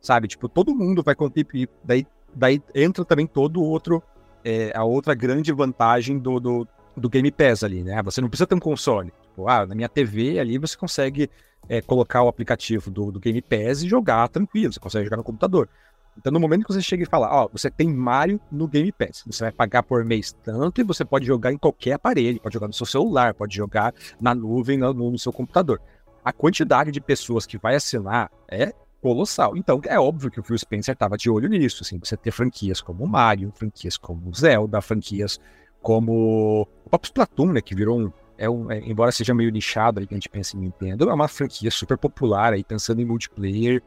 sabe? 0.00 0.26
Tipo, 0.26 0.48
todo 0.48 0.74
mundo 0.74 1.02
vai 1.02 1.14
contribuir. 1.14 1.68
Daí, 1.84 2.06
daí 2.34 2.60
entra 2.74 3.04
também 3.04 3.26
todo 3.26 3.62
outro, 3.62 4.02
é, 4.44 4.72
a 4.74 4.84
outra 4.84 5.14
grande 5.14 5.52
vantagem 5.52 6.18
do, 6.18 6.40
do, 6.40 6.68
do 6.96 7.08
Game 7.08 7.30
Pass 7.30 7.62
ali, 7.62 7.82
né? 7.82 8.02
Você 8.02 8.20
não 8.20 8.28
precisa 8.28 8.46
ter 8.46 8.54
um 8.56 8.60
console. 8.60 9.12
Tipo, 9.22 9.48
ah, 9.48 9.64
na 9.66 9.74
minha 9.74 9.88
TV 9.88 10.38
ali 10.38 10.58
você 10.58 10.76
consegue 10.76 11.30
é, 11.68 11.80
colocar 11.80 12.22
o 12.22 12.28
aplicativo 12.28 12.90
do, 12.90 13.10
do 13.10 13.20
Game 13.20 13.40
Pass 13.42 13.82
e 13.82 13.88
jogar 13.88 14.28
tranquilo, 14.28 14.72
você 14.72 14.80
consegue 14.80 15.04
jogar 15.04 15.16
no 15.16 15.24
computador. 15.24 15.68
Então, 16.18 16.32
no 16.32 16.40
momento 16.40 16.66
que 16.66 16.72
você 16.72 16.82
chega 16.82 17.04
e 17.04 17.06
fala, 17.06 17.28
ó, 17.30 17.48
você 17.52 17.70
tem 17.70 17.88
Mario 17.88 18.40
no 18.50 18.66
Game 18.66 18.90
Pass, 18.90 19.22
você 19.24 19.44
vai 19.44 19.52
pagar 19.52 19.84
por 19.84 20.04
mês 20.04 20.36
tanto 20.42 20.80
e 20.80 20.84
você 20.84 21.04
pode 21.04 21.24
jogar 21.24 21.52
em 21.52 21.56
qualquer 21.56 21.92
aparelho, 21.92 22.40
pode 22.40 22.54
jogar 22.54 22.66
no 22.66 22.72
seu 22.72 22.86
celular, 22.86 23.34
pode 23.34 23.54
jogar 23.54 23.94
na 24.20 24.34
nuvem, 24.34 24.76
no, 24.76 24.92
no 24.92 25.18
seu 25.18 25.32
computador. 25.32 25.80
A 26.24 26.32
quantidade 26.32 26.90
de 26.90 27.00
pessoas 27.00 27.46
que 27.46 27.56
vai 27.56 27.76
assinar 27.76 28.32
é 28.48 28.72
colossal. 29.00 29.56
Então, 29.56 29.80
é 29.84 29.98
óbvio 29.98 30.28
que 30.28 30.40
o 30.40 30.42
Phil 30.42 30.58
Spencer 30.58 30.92
estava 30.92 31.16
de 31.16 31.30
olho 31.30 31.48
nisso, 31.48 31.84
assim, 31.84 32.00
você 32.02 32.16
ter 32.16 32.32
franquias 32.32 32.80
como 32.80 33.06
Mario, 33.06 33.52
franquias 33.54 33.96
como 33.96 34.34
Zelda, 34.34 34.80
franquias 34.80 35.38
como 35.80 36.62
o 36.84 36.90
próprio 36.90 37.08
Splatoon, 37.08 37.52
né, 37.52 37.60
que 37.60 37.76
virou 37.76 38.00
um, 38.00 38.12
é 38.38 38.48
um 38.48 38.70
é, 38.70 38.78
embora 38.78 39.12
seja 39.12 39.34
meio 39.34 39.50
nichado 39.50 40.00
aí 40.00 40.06
que 40.06 40.14
a 40.14 40.16
gente 40.16 40.28
pensa 40.28 40.56
em 40.56 40.60
Nintendo, 40.60 41.10
é 41.10 41.12
uma 41.12 41.28
franquia 41.28 41.70
super 41.70 41.98
popular 41.98 42.52
aí, 42.52 42.64
pensando 42.64 43.02
em 43.02 43.04
multiplayer. 43.04 43.82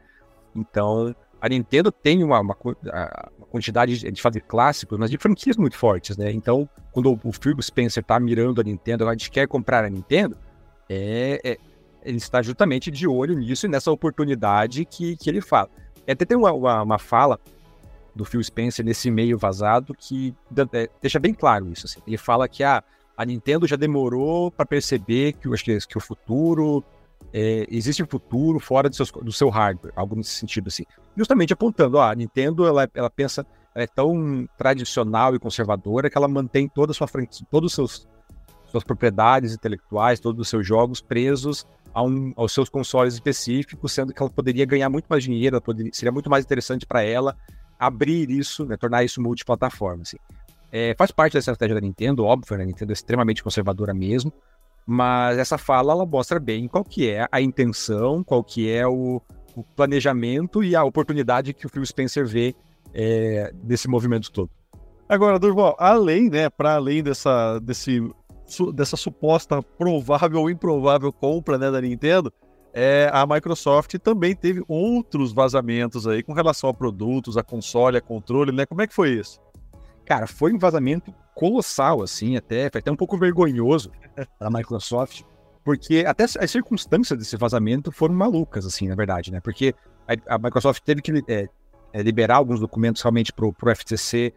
Então, 0.54 1.14
a 1.40 1.48
Nintendo 1.48 1.90
tem 1.90 2.22
uma, 2.22 2.38
uma, 2.38 2.56
uma 2.62 3.46
quantidade 3.50 3.98
de, 3.98 4.12
de 4.12 4.22
fazer 4.22 4.42
clássicos, 4.42 4.98
mas 4.98 5.10
de 5.10 5.18
franquias 5.18 5.56
muito 5.56 5.76
fortes, 5.76 6.16
né? 6.16 6.30
Então, 6.30 6.68
quando 6.92 7.18
o 7.24 7.32
Phil 7.32 7.60
Spencer 7.60 8.04
tá 8.04 8.20
mirando 8.20 8.60
a 8.60 8.64
Nintendo, 8.64 9.08
a 9.08 9.12
gente 9.12 9.30
quer 9.30 9.48
comprar 9.48 9.84
a 9.84 9.90
Nintendo, 9.90 10.36
é, 10.88 11.40
é, 11.42 11.58
ele 12.04 12.18
está 12.18 12.42
justamente 12.42 12.90
de 12.90 13.08
olho 13.08 13.36
nisso 13.36 13.66
e 13.66 13.68
nessa 13.68 13.90
oportunidade 13.90 14.84
que, 14.84 15.16
que 15.16 15.30
ele 15.30 15.40
fala. 15.40 15.70
Até 16.06 16.24
tem 16.24 16.36
uma, 16.36 16.52
uma, 16.52 16.82
uma 16.82 16.98
fala 16.98 17.40
do 18.14 18.24
Phil 18.24 18.42
Spencer 18.42 18.84
nesse 18.84 19.08
e-mail 19.08 19.38
vazado 19.38 19.94
que 19.94 20.34
é, 20.72 20.88
deixa 21.00 21.18
bem 21.18 21.32
claro 21.32 21.70
isso. 21.72 21.86
Assim. 21.86 22.00
Ele 22.06 22.18
fala 22.18 22.46
que 22.48 22.62
ah, 22.62 22.84
a 23.22 23.24
Nintendo 23.24 23.66
já 23.66 23.76
demorou 23.76 24.50
para 24.50 24.66
perceber 24.66 25.34
que, 25.34 25.48
acho 25.52 25.64
que, 25.64 25.78
que 25.78 25.96
o 25.96 26.00
futuro 26.00 26.84
é, 27.32 27.66
existe 27.70 28.02
um 28.02 28.06
futuro 28.06 28.58
fora 28.58 28.90
do, 28.90 28.96
seus, 28.96 29.10
do, 29.10 29.32
seu 29.32 29.48
hardware, 29.48 29.92
algo 29.94 30.16
nesse 30.16 30.30
sentido 30.30 30.68
assim. 30.68 30.84
Justamente 31.16 31.52
apontando, 31.52 31.98
ó, 31.98 32.10
a 32.10 32.14
Nintendo 32.14 32.66
ela, 32.66 32.88
ela 32.92 33.08
pensa, 33.08 33.46
ela 33.74 33.84
é 33.84 33.86
tão 33.86 34.46
tradicional 34.58 35.34
e 35.34 35.38
conservadora 35.38 36.10
que 36.10 36.18
ela 36.18 36.28
mantém 36.28 36.68
toda 36.68 36.90
a 36.92 36.94
sua 36.94 37.06
frente, 37.06 37.44
todos 37.50 37.70
os 37.70 37.74
seus 37.74 38.12
suas 38.72 38.84
propriedades 38.84 39.52
intelectuais, 39.52 40.18
todos 40.18 40.40
os 40.40 40.48
seus 40.48 40.66
jogos 40.66 40.98
presos 40.98 41.66
a 41.92 42.02
um, 42.02 42.32
aos 42.34 42.52
seus 42.52 42.70
consoles 42.70 43.12
específicos, 43.12 43.92
sendo 43.92 44.14
que 44.14 44.22
ela 44.22 44.30
poderia 44.30 44.64
ganhar 44.64 44.88
muito 44.88 45.04
mais 45.10 45.22
dinheiro, 45.22 45.60
poderia, 45.60 45.92
seria 45.92 46.10
muito 46.10 46.30
mais 46.30 46.42
interessante 46.42 46.86
para 46.86 47.02
ela 47.02 47.36
abrir 47.78 48.30
isso, 48.30 48.64
né, 48.64 48.78
tornar 48.78 49.04
isso 49.04 49.20
multiplataforma. 49.20 50.02
Assim. 50.02 50.16
É, 50.72 50.94
faz 50.96 51.10
parte 51.10 51.34
dessa 51.34 51.50
estratégia 51.50 51.74
da 51.74 51.86
Nintendo, 51.86 52.24
óbvio, 52.24 52.56
né? 52.56 52.62
a 52.62 52.66
Nintendo 52.66 52.92
é 52.92 52.94
extremamente 52.94 53.44
conservadora 53.44 53.92
mesmo, 53.92 54.32
mas 54.86 55.36
essa 55.36 55.58
fala 55.58 55.92
ela 55.92 56.06
mostra 56.06 56.40
bem 56.40 56.66
qual 56.66 56.82
que 56.82 57.10
é 57.10 57.26
a 57.30 57.40
intenção, 57.42 58.24
qual 58.24 58.42
que 58.42 58.70
é 58.70 58.86
o, 58.86 59.20
o 59.54 59.62
planejamento 59.76 60.64
e 60.64 60.74
a 60.74 60.82
oportunidade 60.82 61.52
que 61.52 61.66
o 61.66 61.68
Phil 61.68 61.84
Spencer 61.84 62.26
vê 62.26 62.54
é, 62.94 63.52
desse 63.62 63.86
movimento 63.86 64.32
todo. 64.32 64.50
Agora, 65.06 65.38
Durval, 65.38 65.76
além, 65.78 66.30
né, 66.30 66.48
para 66.48 66.76
além 66.76 67.02
dessa, 67.02 67.58
desse, 67.58 68.00
dessa 68.72 68.96
suposta 68.96 69.62
provável 69.62 70.40
ou 70.40 70.50
improvável 70.50 71.12
compra 71.12 71.58
né, 71.58 71.70
da 71.70 71.82
Nintendo, 71.82 72.32
é, 72.72 73.10
a 73.12 73.26
Microsoft 73.26 73.98
também 73.98 74.34
teve 74.34 74.62
outros 74.66 75.34
vazamentos 75.34 76.06
aí 76.06 76.22
com 76.22 76.32
relação 76.32 76.70
a 76.70 76.74
produtos, 76.74 77.36
a 77.36 77.42
console, 77.42 77.98
a 77.98 78.00
controle, 78.00 78.50
né? 78.50 78.64
Como 78.64 78.80
é 78.80 78.86
que 78.86 78.94
foi 78.94 79.10
isso? 79.10 79.38
Cara, 80.04 80.26
foi 80.26 80.52
um 80.52 80.58
vazamento 80.58 81.14
colossal, 81.34 82.02
assim, 82.02 82.36
até, 82.36 82.68
foi 82.70 82.80
até 82.80 82.90
um 82.90 82.96
pouco 82.96 83.16
vergonhoso 83.16 83.90
da 84.38 84.50
Microsoft, 84.50 85.22
porque 85.64 86.04
até 86.06 86.24
as 86.24 86.50
circunstâncias 86.50 87.18
desse 87.18 87.36
vazamento 87.36 87.92
foram 87.92 88.14
malucas, 88.14 88.66
assim, 88.66 88.88
na 88.88 88.94
verdade, 88.94 89.30
né? 89.30 89.40
Porque 89.40 89.74
a, 90.06 90.34
a 90.34 90.38
Microsoft 90.38 90.82
teve 90.82 91.00
que 91.00 91.24
é, 91.28 91.48
é, 91.92 92.02
liberar 92.02 92.36
alguns 92.36 92.60
documentos 92.60 93.00
realmente 93.02 93.32
para 93.32 93.46
o 93.46 93.74
FTC 93.74 94.34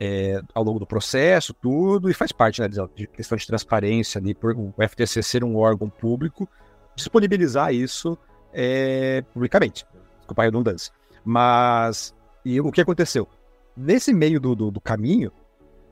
é, 0.00 0.40
ao 0.52 0.64
longo 0.64 0.78
do 0.78 0.86
processo, 0.86 1.54
tudo, 1.54 2.10
e 2.10 2.14
faz 2.14 2.32
parte 2.32 2.60
né, 2.60 2.68
de 2.68 3.06
questão 3.06 3.38
de 3.38 3.46
transparência 3.46 4.18
ali, 4.18 4.34
por 4.34 4.56
o 4.56 4.74
FTC 4.88 5.22
ser 5.22 5.44
um 5.44 5.56
órgão 5.56 5.88
público, 5.88 6.48
disponibilizar 6.96 7.72
isso 7.72 8.18
é, 8.52 9.22
publicamente. 9.32 9.86
Desculpa 10.18 10.42
a 10.42 10.44
redundância. 10.44 10.92
Mas 11.24 12.14
e 12.44 12.60
o 12.60 12.70
que 12.70 12.80
aconteceu? 12.80 13.28
Nesse 13.76 14.12
meio 14.12 14.40
do, 14.40 14.54
do, 14.54 14.70
do 14.70 14.80
caminho, 14.80 15.32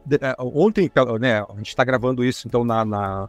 de, 0.05 0.17
é, 0.17 0.35
ontem, 0.39 0.91
né, 1.21 1.41
a 1.41 1.57
gente 1.57 1.69
está 1.69 1.85
gravando 1.85 2.25
isso 2.25 2.47
então 2.47 2.65
na, 2.65 2.85
na, 2.85 3.29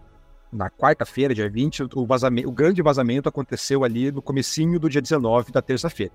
na 0.51 0.69
quarta-feira, 0.69 1.33
dia 1.33 1.49
20, 1.49 1.89
o, 1.95 2.05
vazamento, 2.05 2.47
o 2.47 2.51
grande 2.51 2.81
vazamento 2.81 3.27
aconteceu 3.27 3.83
ali 3.83 4.11
no 4.11 4.21
comecinho 4.21 4.79
do 4.79 4.89
dia 4.89 5.01
19 5.01 5.51
da 5.51 5.61
terça-feira. 5.61 6.13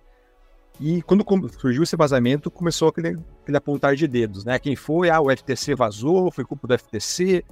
E 0.80 1.02
quando 1.02 1.24
surgiu 1.58 1.82
esse 1.82 1.96
vazamento, 1.96 2.50
começou 2.50 2.88
aquele, 2.88 3.18
aquele 3.42 3.56
apontar 3.56 3.96
de 3.96 4.06
dedos, 4.06 4.44
né? 4.44 4.58
Quem 4.60 4.76
foi? 4.76 5.10
Ah, 5.10 5.20
o 5.20 5.28
FTC 5.28 5.74
vazou, 5.74 6.30
foi 6.30 6.44
culpa 6.44 6.68
do 6.68 6.78
FTC. 6.78 7.44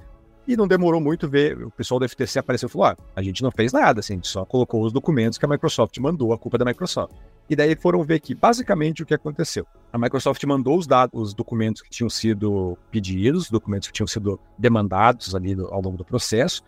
E 0.47 0.55
não 0.55 0.65
demorou 0.65 1.01
muito 1.01 1.27
ver, 1.27 1.61
o 1.61 1.69
pessoal 1.69 1.99
do 1.99 2.07
FTC 2.07 2.39
apareceu 2.39 2.67
e 2.67 2.69
falou: 2.69 2.87
ah, 2.87 2.97
a 3.13 3.21
gente 3.21 3.43
não 3.43 3.51
fez 3.51 3.73
nada, 3.73 3.99
assim, 3.99 4.13
a 4.13 4.15
gente 4.15 4.29
só 4.29 4.45
colocou 4.45 4.81
os 4.81 4.93
documentos 4.93 5.37
que 5.37 5.43
a 5.43 5.47
Microsoft 5.47 5.97
mandou, 5.97 6.31
a 6.31 6.37
culpa 6.37 6.55
é 6.55 6.59
da 6.59 6.65
Microsoft. 6.65 7.13
E 7.49 7.55
daí 7.55 7.75
foram 7.75 8.03
ver 8.03 8.19
que 8.19 8.35
basicamente 8.35 9.03
o 9.03 9.05
que 9.05 9.13
aconteceu. 9.13 9.65
A 9.91 9.97
Microsoft 9.97 10.43
mandou 10.43 10.77
os 10.77 10.85
dados, 10.85 11.19
os 11.19 11.33
documentos 11.33 11.81
que 11.81 11.89
tinham 11.89 12.09
sido 12.09 12.77
pedidos, 12.91 13.49
documentos 13.49 13.87
que 13.87 13.93
tinham 13.93 14.07
sido 14.07 14.39
demandados 14.57 15.33
ali 15.33 15.55
do, 15.55 15.67
ao 15.67 15.81
longo 15.81 15.97
do 15.97 16.03
processo. 16.03 16.61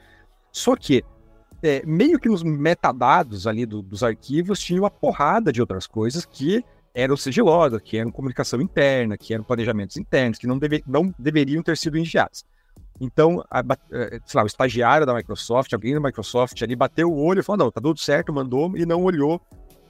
Só 0.51 0.75
que 0.75 1.03
é, 1.61 1.85
meio 1.85 2.19
que 2.19 2.29
nos 2.29 2.43
metadados 2.43 3.45
ali 3.45 3.65
do, 3.65 3.81
dos 3.81 4.03
arquivos 4.03 4.59
tinha 4.59 4.81
uma 4.81 4.89
porrada 4.89 5.51
de 5.51 5.59
outras 5.59 5.85
coisas 5.85 6.25
que 6.25 6.63
eram 6.93 7.17
sigilosas, 7.17 7.81
que 7.81 7.97
eram 7.97 8.11
comunicação 8.11 8.61
interna, 8.61 9.17
que 9.17 9.33
eram 9.33 9.43
planejamentos 9.43 9.97
internos, 9.97 10.39
que 10.39 10.47
não, 10.47 10.57
deve, 10.57 10.83
não 10.87 11.13
deveriam 11.19 11.61
ter 11.61 11.77
sido 11.77 11.97
enviados. 11.97 12.45
Então, 12.99 13.43
a, 13.49 13.61
sei 14.25 14.37
lá, 14.37 14.43
o 14.43 14.47
estagiário 14.47 15.05
da 15.05 15.13
Microsoft, 15.13 15.71
alguém 15.73 15.93
da 15.93 16.01
Microsoft 16.01 16.61
ali 16.61 16.75
bateu 16.75 17.09
o 17.09 17.23
olho 17.23 17.39
e 17.39 17.43
falou: 17.43 17.65
não, 17.65 17.71
tá 17.71 17.79
tudo 17.79 17.99
certo, 17.99 18.33
mandou, 18.33 18.75
e 18.75 18.85
não 18.85 19.03
olhou 19.03 19.41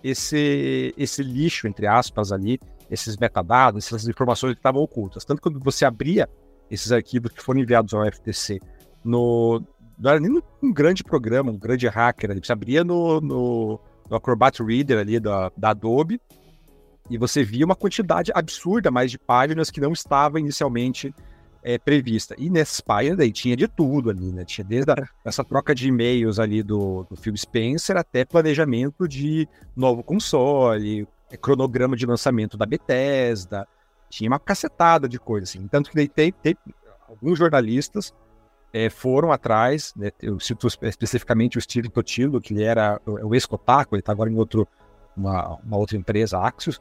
esse, 0.04 0.94
esse 0.98 1.24
lixo, 1.24 1.68
entre 1.68 1.88
aspas, 1.88 2.32
ali, 2.32 2.60
esses 2.90 3.18
metadados, 3.18 3.86
essas 3.86 4.08
informações 4.08 4.54
que 4.54 4.60
estavam 4.60 4.82
ocultas. 4.82 5.26
Tanto 5.26 5.42
quando 5.42 5.60
você 5.60 5.86
abria 5.86 6.28
esses 6.70 6.92
arquivos 6.92 7.32
que 7.32 7.42
foram 7.42 7.62
enviados 7.62 7.94
ao 7.94 8.06
FTC 8.06 8.60
no. 9.04 9.62
Não 9.98 10.12
era 10.12 10.20
nem 10.20 10.42
um 10.64 10.72
grande 10.72 11.04
programa, 11.04 11.52
um 11.52 11.58
grande 11.58 11.88
hacker 11.88 12.32
ali. 12.32 12.40
Você 12.44 12.54
abria 12.54 12.84
no, 12.86 13.20
no, 13.20 13.80
no 14.10 14.16
Acrobat 14.16 14.64
Reader 14.64 15.00
ali 15.00 15.20
da, 15.20 15.52
da 15.58 15.72
Adobe 15.72 16.22
e 17.10 17.18
você 17.18 17.44
via 17.44 17.66
uma 17.66 17.76
quantidade 17.76 18.32
absurda 18.34 18.90
mais 18.90 19.12
de 19.12 19.20
páginas 19.20 19.70
que 19.70 19.82
não 19.82 19.92
estava 19.92 20.40
inicialmente 20.40 21.14
é, 21.64 21.78
prevista. 21.78 22.36
E 22.38 22.50
nesse 22.50 22.82
páginas 22.84 23.20
aí 23.20 23.32
tinha 23.32 23.56
de 23.56 23.68
tudo 23.68 24.10
ali, 24.10 24.32
né? 24.32 24.46
Tinha 24.46 24.66
desde 24.66 24.92
a, 24.92 24.96
essa 25.26 25.44
troca 25.44 25.76
de 25.76 25.88
e-mails 25.88 26.40
ali 26.40 26.64
do, 26.64 27.06
do 27.10 27.16
Phil 27.16 27.36
Spencer 27.36 27.98
até 27.98 28.26
planejamento 28.26 29.08
de 29.08 29.48
novo 29.76 30.04
console, 30.04 31.08
é, 31.30 31.38
cronograma 31.38 31.96
de 31.96 32.06
lançamento 32.06 32.58
da 32.58 32.66
Bethesda. 32.66 33.68
Tinha 34.10 34.30
uma 34.30 34.40
cacetada 34.40 35.08
de 35.08 35.20
coisas, 35.20 35.50
assim. 35.50 35.68
Tanto 35.68 35.90
que 35.90 35.96
daí 35.96 36.08
tem, 36.08 36.32
tem 36.32 36.58
alguns 37.08 37.38
jornalistas 37.38 38.14
é, 38.74 38.90
foram 38.90 39.32
atrás, 39.32 39.94
né? 39.96 40.12
eu 40.22 40.40
cito 40.40 40.68
especificamente 40.68 41.58
o 41.58 41.62
Steve 41.62 41.90
Totilo, 41.90 42.40
que 42.40 42.54
ele 42.54 42.64
era 42.64 43.02
o 43.06 43.34
ex-Kotaku, 43.34 43.96
ele 43.96 44.02
está 44.02 44.12
agora 44.12 44.30
em 44.30 44.36
outro, 44.36 44.68
uma, 45.18 45.56
uma 45.64 45.78
outra 45.78 45.98
empresa, 45.98 46.40
Axios, 46.40 46.80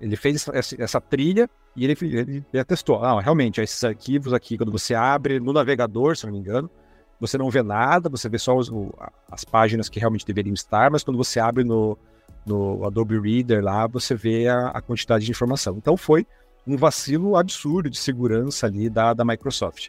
ele 0.00 0.16
fez 0.16 0.48
essa, 0.48 0.82
essa 0.82 1.00
trilha 1.00 1.48
e 1.74 1.84
ele, 1.84 1.96
ele, 2.00 2.44
ele 2.52 2.60
atestou. 2.60 3.02
Ah, 3.04 3.20
realmente, 3.20 3.60
esses 3.60 3.82
arquivos 3.84 4.32
aqui, 4.32 4.56
quando 4.56 4.72
você 4.72 4.94
abre 4.94 5.40
no 5.40 5.52
navegador, 5.52 6.16
se 6.16 6.26
não 6.26 6.32
me 6.32 6.38
engano, 6.38 6.70
você 7.18 7.38
não 7.38 7.50
vê 7.50 7.62
nada, 7.62 8.08
você 8.08 8.28
vê 8.28 8.38
só 8.38 8.56
os, 8.56 8.68
o, 8.68 8.92
as 9.30 9.44
páginas 9.44 9.88
que 9.88 9.98
realmente 9.98 10.26
deveriam 10.26 10.54
estar, 10.54 10.90
mas 10.90 11.02
quando 11.02 11.16
você 11.16 11.40
abre 11.40 11.64
no, 11.64 11.98
no 12.44 12.84
Adobe 12.84 13.18
Reader 13.18 13.62
lá, 13.62 13.86
você 13.86 14.14
vê 14.14 14.48
a, 14.48 14.68
a, 14.68 14.80
quantidade 14.80 15.24
de 15.24 15.30
informação. 15.30 15.76
Então 15.76 15.96
foi 15.96 16.26
um 16.66 16.76
vacilo 16.76 17.36
absurdo 17.36 17.88
de 17.88 17.98
segurança 17.98 18.66
ali 18.66 18.90
da, 18.90 19.14
da 19.14 19.24
Microsoft. 19.24 19.88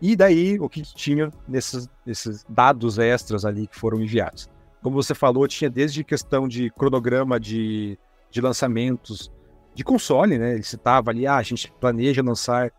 E 0.00 0.16
daí, 0.16 0.58
o 0.58 0.68
que 0.68 0.82
tinha 0.82 1.30
nesses, 1.46 1.88
nesses 2.04 2.44
dados 2.48 2.98
extras 2.98 3.44
ali 3.44 3.66
que 3.66 3.78
foram 3.78 4.00
enviados? 4.00 4.48
Como 4.82 4.96
você 4.96 5.14
falou, 5.14 5.48
tinha 5.48 5.70
desde 5.70 6.04
questão 6.04 6.46
de 6.46 6.70
cronograma 6.70 7.40
de, 7.40 7.98
de 8.30 8.40
lançamentos 8.40 9.30
de 9.74 9.84
console, 9.84 10.38
né? 10.38 10.54
Ele 10.54 10.62
citava 10.62 11.10
ali, 11.10 11.26
ah, 11.26 11.36
a 11.36 11.42
gente 11.42 11.70
planeja 11.80 12.22
lançar 12.22 12.70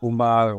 uma, 0.00 0.54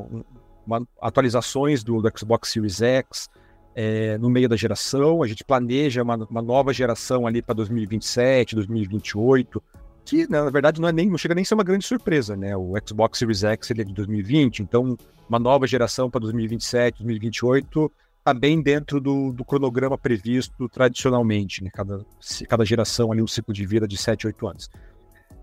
uma 0.65 0.87
atualizações 1.01 1.83
do, 1.83 2.01
do, 2.01 2.11
Xbox 2.17 2.49
Series 2.49 2.81
X 2.81 3.29
é, 3.75 4.17
no 4.17 4.29
meio 4.29 4.47
da 4.47 4.55
geração, 4.55 5.23
a 5.23 5.27
gente 5.27 5.43
planeja 5.43 6.03
uma, 6.03 6.15
uma 6.15 6.41
nova 6.41 6.73
geração 6.73 7.25
ali 7.25 7.41
para 7.41 7.55
2027, 7.55 8.55
2028, 8.55 9.63
que 10.05 10.29
né, 10.29 10.43
na 10.43 10.49
verdade 10.49 10.79
não 10.79 10.89
é 10.89 10.91
nem 10.91 11.09
não 11.09 11.17
chega 11.17 11.33
nem 11.33 11.43
a 11.43 11.45
ser 11.45 11.55
uma 11.55 11.63
grande 11.63 11.85
surpresa, 11.85 12.35
né? 12.35 12.55
O 12.55 12.73
Xbox 12.85 13.19
Series 13.19 13.43
X 13.43 13.71
ele 13.71 13.81
é 13.81 13.85
de 13.85 13.93
2020, 13.93 14.59
então 14.59 14.97
uma 15.27 15.39
nova 15.39 15.65
geração 15.65 16.09
para 16.09 16.21
2027, 16.21 16.99
2028 16.99 17.91
está 18.19 18.33
bem 18.33 18.61
dentro 18.61 19.01
do, 19.01 19.33
do, 19.33 19.43
cronograma 19.43 19.97
previsto 19.97 20.69
tradicionalmente, 20.69 21.63
né? 21.63 21.69
Cada, 21.73 22.05
cada 22.47 22.63
geração 22.63 23.11
ali 23.11 23.21
um 23.21 23.27
ciclo 23.27 23.53
de 23.53 23.65
vida 23.65 23.87
de 23.87 23.97
7, 23.97 24.27
8 24.27 24.47
anos. 24.47 24.69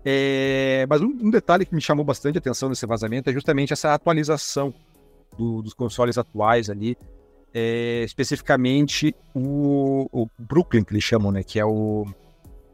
É, 0.03 0.85
mas 0.89 1.01
um, 1.01 1.07
um, 1.07 1.29
detalhe 1.29 1.65
que 1.65 1.75
me 1.75 1.81
chamou 1.81 2.03
bastante 2.03 2.37
atenção 2.37 2.69
nesse 2.69 2.85
vazamento 2.85 3.29
é 3.29 3.33
justamente 3.33 3.71
essa 3.71 3.93
atualização 3.93 4.73
do, 5.37 5.61
dos 5.61 5.73
consoles 5.73 6.17
atuais 6.17 6.69
ali, 6.69 6.97
é, 7.53 8.03
especificamente 8.03 9.15
o, 9.33 10.07
o, 10.11 10.27
Brooklyn, 10.39 10.83
que 10.83 10.93
eles 10.93 11.03
chamam, 11.03 11.31
né? 11.31 11.43
Que 11.43 11.59
é 11.59 11.65
o, 11.65 12.05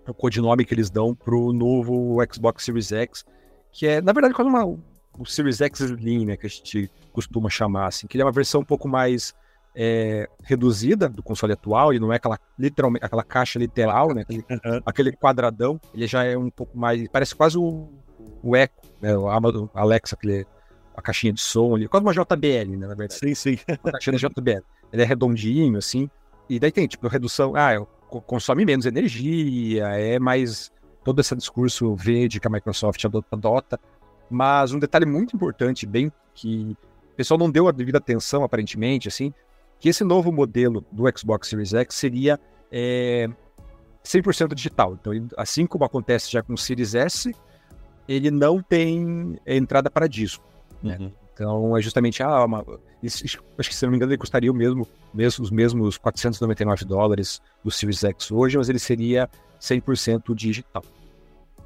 o 0.07 0.13
codinome 0.13 0.63
que 0.63 0.73
eles 0.73 0.89
dão 0.89 1.13
para 1.13 1.35
o 1.35 1.51
novo 1.51 2.17
Xbox 2.31 2.63
Series 2.63 2.91
X, 2.91 3.25
que 3.71 3.85
é, 3.85 4.01
na 4.01 4.13
verdade, 4.13 4.33
quase 4.33 4.49
uma, 4.49 4.65
o 4.65 5.25
Series 5.25 5.59
X 5.59 5.81
Slim, 5.81 6.25
né? 6.25 6.37
Que 6.37 6.45
a 6.45 6.49
gente 6.49 6.89
costuma 7.11 7.49
chamar, 7.49 7.87
assim, 7.87 8.07
que 8.07 8.15
ele 8.15 8.21
é 8.21 8.25
uma 8.25 8.31
versão 8.31 8.61
um 8.61 8.65
pouco 8.65 8.87
mais 8.87 9.33
é, 9.79 10.27
reduzida 10.41 11.07
do 11.07 11.21
console 11.21 11.53
atual, 11.53 11.93
e 11.93 11.99
não 11.99 12.11
é 12.11 12.15
aquela 12.15 12.39
literalmente 12.57 13.05
aquela 13.05 13.23
caixa 13.23 13.59
literal, 13.59 14.11
né? 14.11 14.23
Aquele, 14.23 14.45
aquele, 14.83 15.11
quadradão, 15.11 15.79
ele 15.93 16.07
já 16.07 16.23
é 16.23 16.35
um 16.35 16.49
pouco 16.49 16.75
mais. 16.75 17.07
Parece 17.09 17.35
quase 17.35 17.59
o, 17.59 17.87
o 18.41 18.55
Echo, 18.55 18.73
né? 18.99 19.15
O 19.15 19.29
Amazon 19.29 19.67
Alexa, 19.75 20.15
aquele, 20.15 20.47
a 20.95 21.01
caixinha 21.01 21.31
de 21.31 21.41
som 21.41 21.75
ali, 21.75 21.87
quase 21.87 22.03
uma 22.03 22.11
JBL, 22.11 22.71
né? 22.71 22.87
Na 22.87 22.95
verdade. 22.95 23.13
Sim, 23.13 23.35
sim. 23.35 23.59
Uma 23.83 23.91
caixinha 23.91 24.17
de 24.17 24.27
JBL. 24.27 24.63
Ele 24.91 25.01
é 25.03 25.05
redondinho, 25.05 25.77
assim. 25.77 26.09
E 26.49 26.59
daí 26.59 26.71
tem, 26.71 26.87
tipo, 26.87 27.07
redução. 27.07 27.53
Ah, 27.55 27.85
consome 28.25 28.65
menos 28.65 28.87
energia, 28.87 29.89
é 29.89 30.17
mais 30.17 30.71
todo 31.03 31.21
esse 31.21 31.35
discurso 31.35 31.95
verde 31.95 32.39
que 32.39 32.47
a 32.47 32.49
Microsoft 32.49 33.03
adota, 33.31 33.79
mas 34.29 34.73
um 34.73 34.79
detalhe 34.79 35.05
muito 35.05 35.35
importante, 35.35 35.85
bem 35.85 36.11
que 36.33 36.75
o 37.13 37.15
pessoal 37.15 37.37
não 37.37 37.49
deu 37.51 37.67
a 37.67 37.71
devida 37.71 37.97
atenção, 37.97 38.43
aparentemente, 38.43 39.07
assim, 39.07 39.33
que 39.79 39.89
esse 39.89 40.03
novo 40.03 40.31
modelo 40.31 40.85
do 40.91 41.03
Xbox 41.15 41.47
Series 41.47 41.73
X 41.73 41.95
seria 41.95 42.39
é, 42.71 43.29
100% 44.03 44.53
digital. 44.53 44.97
Então, 44.99 45.13
assim 45.35 45.65
como 45.65 45.83
acontece 45.83 46.31
já 46.31 46.41
com 46.41 46.53
o 46.53 46.57
Series 46.57 46.95
S, 46.95 47.33
ele 48.07 48.31
não 48.31 48.61
tem 48.61 49.37
entrada 49.45 49.89
para 49.89 50.07
disco. 50.07 50.43
Né? 50.81 50.97
Uhum. 50.99 51.11
Então, 51.33 51.77
é 51.77 51.81
justamente, 51.81 52.23
ah, 52.23 52.45
uma, 52.45 52.65
acho 53.03 53.69
que 53.69 53.75
se 53.75 53.85
não 53.85 53.91
me 53.91 53.97
engano 53.97 54.11
ele 54.11 54.17
custaria 54.17 54.51
o 54.51 54.55
mesmo, 54.55 54.87
mesmo, 55.13 55.43
os 55.43 55.51
mesmos 55.51 55.97
499 55.97 56.83
dólares 56.85 57.39
do 57.63 57.69
Series 57.69 58.03
X 58.03 58.31
hoje, 58.31 58.57
mas 58.57 58.69
ele 58.69 58.79
seria 58.79 59.29
100% 59.61 60.33
digital. 60.33 60.83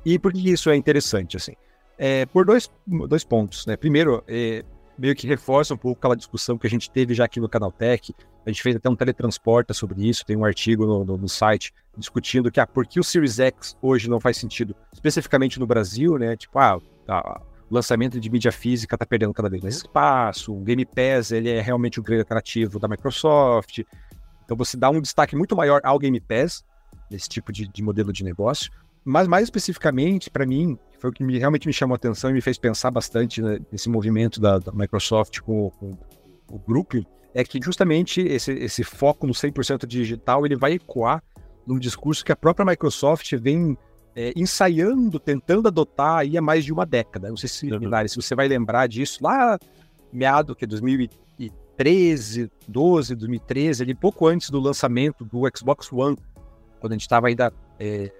E 0.05 0.19
por 0.19 0.33
que 0.33 0.51
isso 0.51 0.69
é 0.69 0.75
interessante, 0.75 1.37
assim? 1.37 1.53
É, 1.97 2.25
por 2.25 2.45
dois, 2.45 2.69
dois 3.07 3.23
pontos, 3.23 3.65
né? 3.65 3.77
Primeiro, 3.77 4.23
é, 4.27 4.65
meio 5.01 5.15
que 5.15 5.25
reforça 5.25 5.74
um 5.74 5.77
pouco 5.77 5.98
aquela 5.98 6.15
discussão 6.15 6.60
que 6.60 6.67
a 6.67 6.70
gente 6.70 6.89
teve 6.91 7.15
já 7.15 7.25
aqui 7.25 7.39
no 7.39 7.50
Canal 7.50 7.72
Tech. 7.72 8.13
A 8.46 8.50
gente 8.51 8.62
fez 8.62 8.75
até 8.75 8.88
um 8.88 8.96
teletransporta 8.96 9.74
sobre 9.74 10.08
isso, 10.08 10.24
tem 10.24 10.38
um 10.38 10.46
artigo 10.46 10.86
no, 10.86 11.03
no, 11.03 11.17
no 11.17 11.27
site 11.27 11.74
discutindo 11.98 12.51
que 12.51 12.60
ah, 12.60 12.67
por 12.67 12.86
que 12.86 13.00
o 13.00 13.03
Series 13.03 13.39
X 13.39 13.75
hoje 13.81 14.08
não 14.08 14.20
faz 14.20 14.38
sentido, 14.38 14.75
especificamente 14.93 15.60
no 15.60 15.65
Brasil, 15.65 16.17
né? 16.20 16.38
Tipo, 16.38 16.60
ah, 16.60 16.79
a, 17.08 17.41
o 17.67 17.74
lançamento 17.74 18.20
de 18.20 18.29
mídia 18.29 18.51
física 18.51 18.96
está 18.96 19.05
perdendo 19.05 19.34
cada 19.34 19.50
vez 19.50 19.63
mais 19.63 19.77
espaço, 19.77 20.53
o 20.53 20.60
Game 20.62 20.86
Pass 20.86 21.31
ele 21.31 21.50
é 21.50 21.60
realmente 21.62 22.00
o 22.00 22.03
grande 22.03 22.22
atrativo 22.22 22.79
da 22.79 22.88
Microsoft. 22.88 23.79
Então 24.46 24.55
você 24.55 24.77
dá 24.77 24.89
um 24.91 25.01
destaque 25.01 25.36
muito 25.36 25.55
maior 25.55 25.81
ao 25.84 25.98
Game 25.98 26.20
Pass, 26.20 26.63
nesse 27.10 27.27
tipo 27.27 27.51
de, 27.51 27.67
de 27.67 27.81
modelo 27.81 28.13
de 28.13 28.24
negócio. 28.24 28.72
Mas 29.03 29.27
mais 29.27 29.46
especificamente, 29.46 30.29
para 30.29 30.46
mim, 30.46 30.77
foi 31.01 31.10
o 31.10 31.13
que 31.13 31.24
me, 31.24 31.39
realmente 31.39 31.65
me 31.65 31.74
chamou 31.74 31.96
a 31.96 31.98
atenção 31.98 32.29
e 32.29 32.34
me 32.34 32.41
fez 32.41 32.60
pensar 32.60 32.91
bastante 32.91 33.41
né, 33.41 33.60
nesse 33.72 33.89
movimento 33.89 34.39
da, 34.39 34.60
da 34.60 34.72
Microsoft 34.72 35.39
com, 35.39 35.72
com, 35.72 35.98
o 36.48 36.60
grupo, 36.60 37.03
é 37.34 37.43
que 37.43 37.60
justamente 37.63 38.22
esse, 38.22 38.51
esse 38.51 38.84
foco 38.84 39.25
no 39.25 39.34
100% 39.34 39.88
digital 39.88 40.46
ele 40.46 40.55
vai 40.55 40.74
ecoar 40.74 41.24
num 41.65 41.79
discurso 41.79 42.24
que 42.24 42.31
a 42.31 42.36
própria 42.36 42.65
Microsoft 42.65 43.34
vem 43.38 43.75
é, 44.15 44.31
ensaiando, 44.36 45.20
tentando 45.20 45.67
adotar 45.67 46.17
aí 46.17 46.38
há 46.38 46.41
mais 46.41 46.63
de 46.63 46.72
uma 46.72 46.86
década. 46.86 47.29
Não 47.29 47.38
sei 47.38 47.50
se, 47.50 47.72
uhum. 47.72 48.08
se 48.08 48.15
você 48.17 48.36
vai 48.36 48.48
lembrar 48.48 48.88
disso, 48.88 49.24
lá 49.24 49.58
meado 50.13 50.53
que 50.55 50.65
é 50.65 50.67
2013, 50.67 52.51
12, 52.67 53.15
2013, 53.15 53.84
ali 53.84 53.96
pouco 53.96 54.27
antes 54.27 54.51
do 54.51 54.60
lançamento 54.60 55.25
do 55.25 55.41
Xbox 55.55 55.91
One, 55.91 56.17
quando 56.79 56.91
a 56.91 56.96
gente 56.96 57.01
estava 57.01 57.27
ainda 57.27 57.51
é, 57.79 58.12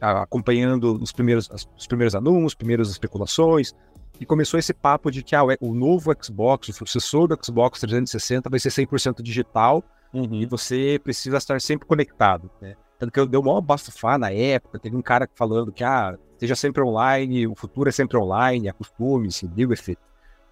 acompanhando 0.00 1.00
os 1.02 1.12
primeiros, 1.12 1.48
os 1.76 1.86
primeiros 1.86 2.14
anúncios, 2.14 2.54
primeiras 2.54 2.90
especulações, 2.90 3.72
e 4.20 4.26
começou 4.26 4.58
esse 4.58 4.72
papo 4.72 5.10
de 5.10 5.22
que 5.22 5.34
ah, 5.34 5.42
o 5.60 5.74
novo 5.74 6.14
Xbox, 6.20 6.68
o 6.68 6.72
sucessor 6.72 7.26
do 7.26 7.38
Xbox 7.42 7.80
360 7.80 8.48
vai 8.48 8.60
ser 8.60 8.68
100% 8.68 9.22
digital 9.22 9.82
uhum. 10.12 10.34
e 10.34 10.46
você 10.46 11.00
precisa 11.02 11.36
estar 11.36 11.60
sempre 11.60 11.86
conectado, 11.86 12.50
né? 12.60 12.76
Tanto 12.98 13.12
que 13.12 13.18
eu 13.18 13.26
dei 13.26 13.38
o 13.38 13.42
maior 13.42 13.60
bastafá 13.60 14.16
na 14.16 14.30
época, 14.30 14.78
teve 14.78 14.96
um 14.96 15.02
cara 15.02 15.28
falando 15.34 15.72
que, 15.72 15.82
ah, 15.82 16.16
seja 16.38 16.54
sempre 16.54 16.82
online, 16.82 17.46
o 17.46 17.54
futuro 17.54 17.88
é 17.88 17.92
sempre 17.92 18.16
online, 18.16 18.68
acostume-se, 18.68 19.46
live 19.46 19.66
with 19.66 19.88
it. 19.88 19.98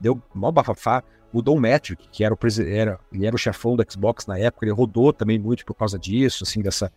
Deu 0.01 0.21
o 0.35 0.39
maior 0.39 0.51
bafafá, 0.51 1.05
mudou 1.33 1.57
o 1.57 1.61
Metric, 1.61 2.09
que 2.11 2.25
era 2.25 2.35
o, 2.35 2.39
era, 2.67 2.99
ele 3.13 3.27
era 3.27 3.35
o 3.35 3.39
chefão 3.39 3.77
do 3.77 3.85
Xbox 3.89 4.27
na 4.27 4.37
época, 4.39 4.67
ele 4.67 4.75
rodou 4.75 5.13
também 5.13 5.39
muito 5.39 5.65
por 5.65 5.75
causa 5.75 5.99
disso, 5.99 6.43
assim, 6.43 6.61
dessa 6.61 6.93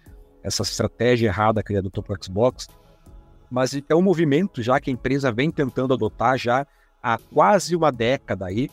essa 0.45 0.63
estratégia 0.63 1.27
errada 1.27 1.63
que 1.63 1.71
ele 1.71 1.79
adotou 1.79 2.03
para 2.03 2.15
o 2.15 2.23
Xbox. 2.23 2.67
Mas 3.49 3.73
é 3.73 3.95
um 3.95 4.01
movimento 4.01 4.61
já 4.61 4.79
que 4.79 4.89
a 4.89 4.93
empresa 4.93 5.31
vem 5.31 5.49
tentando 5.49 5.93
adotar 5.93 6.37
já 6.37 6.65
há 7.01 7.17
quase 7.17 7.75
uma 7.75 7.91
década 7.91 8.45
aí, 8.45 8.69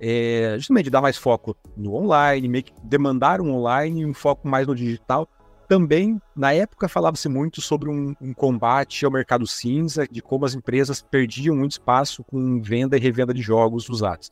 é, 0.00 0.54
justamente 0.56 0.90
dar 0.90 1.00
mais 1.00 1.16
foco 1.16 1.56
no 1.76 1.94
online, 1.94 2.48
meio 2.48 2.64
que 2.64 2.72
demandar 2.82 3.40
um 3.40 3.50
online 3.50 4.02
e 4.02 4.06
um 4.06 4.14
foco 4.14 4.46
mais 4.46 4.66
no 4.66 4.74
digital. 4.74 5.28
Também, 5.68 6.20
na 6.34 6.52
época, 6.52 6.88
falava-se 6.88 7.28
muito 7.28 7.60
sobre 7.60 7.90
um, 7.90 8.14
um, 8.20 8.32
combate 8.32 9.04
ao 9.04 9.10
mercado 9.10 9.46
cinza, 9.46 10.06
de 10.06 10.22
como 10.22 10.44
as 10.44 10.54
empresas 10.54 11.02
perdiam 11.02 11.56
muito 11.56 11.72
espaço 11.72 12.22
com 12.22 12.60
venda 12.62 12.96
e 12.96 13.00
revenda 13.00 13.34
de 13.34 13.42
jogos 13.42 13.88
usados. 13.88 14.30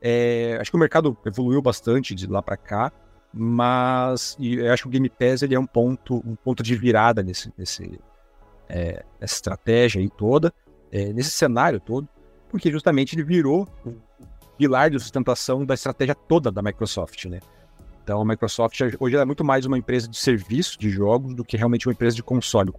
É, 0.00 0.58
acho 0.60 0.70
que 0.70 0.76
o 0.76 0.80
mercado 0.80 1.16
evoluiu 1.24 1.62
bastante 1.62 2.14
de 2.14 2.26
lá 2.26 2.42
para 2.42 2.56
cá, 2.56 2.92
mas 3.32 4.36
eu 4.40 4.72
acho 4.72 4.84
que 4.84 4.88
o 4.88 4.92
Game 4.92 5.08
Pass 5.08 5.42
ele 5.42 5.54
é 5.54 5.60
um 5.60 5.66
ponto, 5.66 6.22
um 6.26 6.34
ponto 6.34 6.62
de 6.62 6.74
virada 6.74 7.22
nesse, 7.22 7.52
nesse, 7.56 7.98
é, 8.68 9.04
nessa 9.20 9.34
estratégia 9.34 10.00
aí 10.00 10.08
toda, 10.08 10.52
é, 10.90 11.12
nesse 11.12 11.30
cenário 11.30 11.78
todo, 11.78 12.08
porque 12.48 12.70
justamente 12.70 13.14
ele 13.14 13.22
virou 13.22 13.68
o 13.84 13.94
pilar 14.56 14.90
de 14.90 14.98
sustentação 14.98 15.64
da 15.64 15.74
estratégia 15.74 16.14
toda 16.14 16.50
da 16.50 16.62
Microsoft, 16.62 17.26
né? 17.26 17.40
Então 18.02 18.22
a 18.22 18.24
Microsoft 18.24 18.80
hoje 18.98 19.16
é 19.16 19.24
muito 19.26 19.44
mais 19.44 19.66
uma 19.66 19.76
empresa 19.76 20.08
de 20.08 20.16
serviço 20.16 20.78
de 20.78 20.88
jogos 20.88 21.34
do 21.34 21.44
que 21.44 21.58
realmente 21.58 21.86
uma 21.86 21.92
empresa 21.92 22.16
de 22.16 22.22
console. 22.22 22.72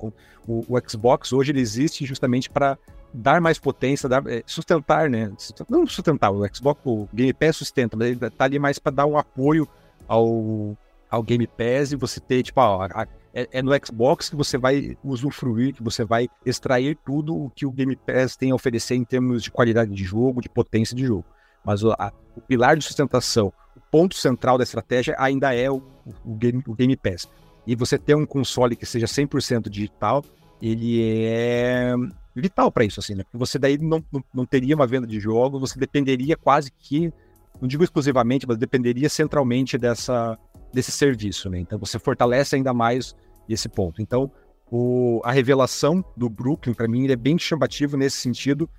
O, 0.47 0.65
o 0.67 0.89
Xbox 0.89 1.31
hoje 1.31 1.51
ele 1.51 1.61
existe 1.61 2.03
justamente 2.03 2.49
para 2.49 2.79
dar 3.13 3.39
mais 3.39 3.59
potência, 3.59 4.09
dar, 4.09 4.25
é, 4.25 4.41
sustentar, 4.47 5.07
né? 5.07 5.31
Não 5.69 5.85
sustentar, 5.85 6.31
o 6.31 6.43
Xbox, 6.51 6.81
o 6.83 7.07
Game 7.13 7.31
Pass 7.31 7.57
sustenta, 7.57 7.95
mas 7.95 8.07
ele 8.07 8.25
está 8.25 8.45
ali 8.45 8.57
mais 8.57 8.79
para 8.79 8.91
dar 8.91 9.05
um 9.05 9.17
apoio 9.19 9.67
ao, 10.09 10.75
ao 11.09 11.23
Game 11.23 11.47
Pass 11.47 11.91
e 11.91 11.95
você 11.95 12.19
ter, 12.19 12.43
tipo, 12.43 12.59
ó, 12.59 12.83
a, 12.83 13.07
é, 13.33 13.47
é, 13.51 13.61
no 13.61 13.71
Xbox 13.85 14.29
que 14.29 14.35
você 14.35 14.57
vai 14.57 14.97
usufruir, 15.03 15.73
que 15.73 15.83
você 15.83 16.03
vai 16.03 16.27
extrair 16.45 16.97
tudo 17.05 17.35
o 17.35 17.49
que 17.49 17.65
o 17.65 17.71
Game 17.71 17.95
Pass 17.95 18.35
tem 18.35 18.51
a 18.51 18.55
oferecer 18.55 18.95
em 18.95 19.03
termos 19.03 19.43
de 19.43 19.51
qualidade 19.51 19.93
de 19.93 20.03
jogo, 20.03 20.41
de 20.41 20.49
potência 20.49 20.95
de 20.95 21.05
jogo. 21.05 21.25
Mas 21.63 21.83
o, 21.83 21.91
a, 21.91 22.11
o 22.35 22.41
pilar 22.41 22.75
de 22.75 22.83
sustentação, 22.83 23.53
o 23.75 23.79
ponto 23.91 24.15
central 24.15 24.57
da 24.57 24.63
estratégia 24.63 25.15
ainda 25.19 25.53
é 25.53 25.69
o, 25.69 25.81
o, 26.25 26.35
Game, 26.35 26.63
o 26.67 26.73
Game 26.73 26.97
Pass. 26.97 27.29
E 27.67 27.75
você 27.75 27.97
ter 27.99 28.15
um 28.15 28.25
console 28.25 28.75
que 28.75 28.85
seja 28.85 29.05
100% 29.05 29.69
digital, 29.69 30.23
ele 30.61 30.99
é 31.23 31.93
vital 32.35 32.71
para 32.71 32.85
isso, 32.85 32.99
assim, 32.99 33.13
né? 33.13 33.23
Porque 33.23 33.37
você 33.37 33.59
daí 33.59 33.77
não, 33.77 34.03
não, 34.11 34.23
não 34.33 34.45
teria 34.45 34.75
uma 34.75 34.87
venda 34.87 35.05
de 35.05 35.19
jogos, 35.19 35.59
você 35.59 35.77
dependeria 35.77 36.35
quase 36.35 36.71
que 36.71 37.13
não 37.59 37.67
digo 37.67 37.83
exclusivamente, 37.83 38.47
mas 38.47 38.57
dependeria 38.57 39.09
centralmente 39.09 39.77
dessa, 39.77 40.37
desse 40.73 40.91
serviço, 40.91 41.49
né? 41.49 41.59
Então 41.59 41.77
você 41.77 41.99
fortalece 41.99 42.55
ainda 42.55 42.73
mais 42.73 43.15
esse 43.47 43.67
ponto. 43.67 44.01
Então, 44.01 44.31
o, 44.71 45.21
a 45.23 45.31
revelação 45.31 46.03
do 46.15 46.29
Brooklyn, 46.29 46.73
para 46.73 46.87
mim, 46.87 47.09
é 47.09 47.15
bem 47.15 47.37
chamativo 47.37 47.97
nesse 47.97 48.17
sentido, 48.17 48.69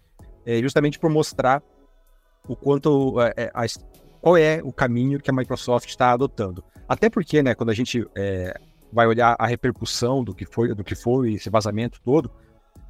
é, 0.46 0.60
justamente 0.60 0.98
por 0.98 1.10
mostrar 1.10 1.62
o 2.48 2.56
quanto 2.56 3.20
é, 3.20 3.34
é, 3.36 3.50
a, 3.52 3.64
qual 4.20 4.36
é 4.36 4.60
o 4.62 4.72
caminho 4.72 5.20
que 5.20 5.30
a 5.30 5.34
Microsoft 5.34 5.88
está 5.88 6.12
adotando. 6.12 6.64
Até 6.88 7.10
porque, 7.10 7.42
né, 7.42 7.54
quando 7.54 7.70
a 7.70 7.74
gente 7.74 8.06
é, 8.16 8.54
vai 8.92 9.06
olhar 9.06 9.36
a 9.38 9.46
repercussão 9.46 10.24
do 10.24 10.34
que 10.34 10.46
foi, 10.46 10.74
do 10.74 10.84
que 10.84 10.94
foi 10.94 11.34
esse 11.34 11.50
vazamento 11.50 12.00
todo, 12.02 12.30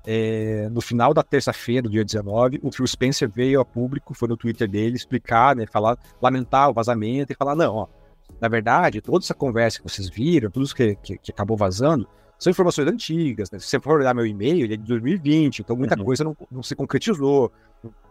é, 0.06 0.68
no 0.70 0.80
final 0.80 1.12
da 1.12 1.22
terça-feira, 1.22 1.88
dia 1.88 2.04
19, 2.04 2.60
o 2.62 2.72
Phil 2.72 2.86
Spencer 2.86 3.28
veio 3.28 3.60
a 3.60 3.64
público, 3.64 4.14
foi 4.14 4.28
no 4.28 4.36
Twitter 4.36 4.68
dele, 4.68 4.96
explicar, 4.96 5.54
né, 5.54 5.66
falar, 5.66 5.98
lamentar 6.20 6.70
o 6.70 6.72
vazamento 6.72 7.32
e 7.32 7.36
falar, 7.36 7.54
não, 7.54 7.74
ó, 7.74 7.86
na 8.40 8.48
verdade, 8.48 9.00
toda 9.00 9.24
essa 9.24 9.34
conversa 9.34 9.78
que 9.78 9.88
vocês 9.88 10.08
viram, 10.08 10.50
tudo 10.50 10.64
isso 10.64 10.74
que, 10.74 10.94
que, 10.96 11.18
que 11.18 11.30
acabou 11.30 11.56
vazando, 11.56 12.08
são 12.38 12.50
informações 12.50 12.88
antigas, 12.88 13.50
né? 13.50 13.58
Se 13.58 13.66
você 13.66 13.78
for 13.78 14.00
olhar 14.00 14.14
meu 14.14 14.24
e-mail, 14.24 14.64
ele 14.64 14.72
é 14.72 14.76
de 14.76 14.84
2020, 14.84 15.58
então 15.58 15.76
muita 15.76 15.98
uhum. 15.98 16.04
coisa 16.04 16.24
não, 16.24 16.34
não, 16.50 16.62
se 16.62 16.74
concretizou, 16.74 17.52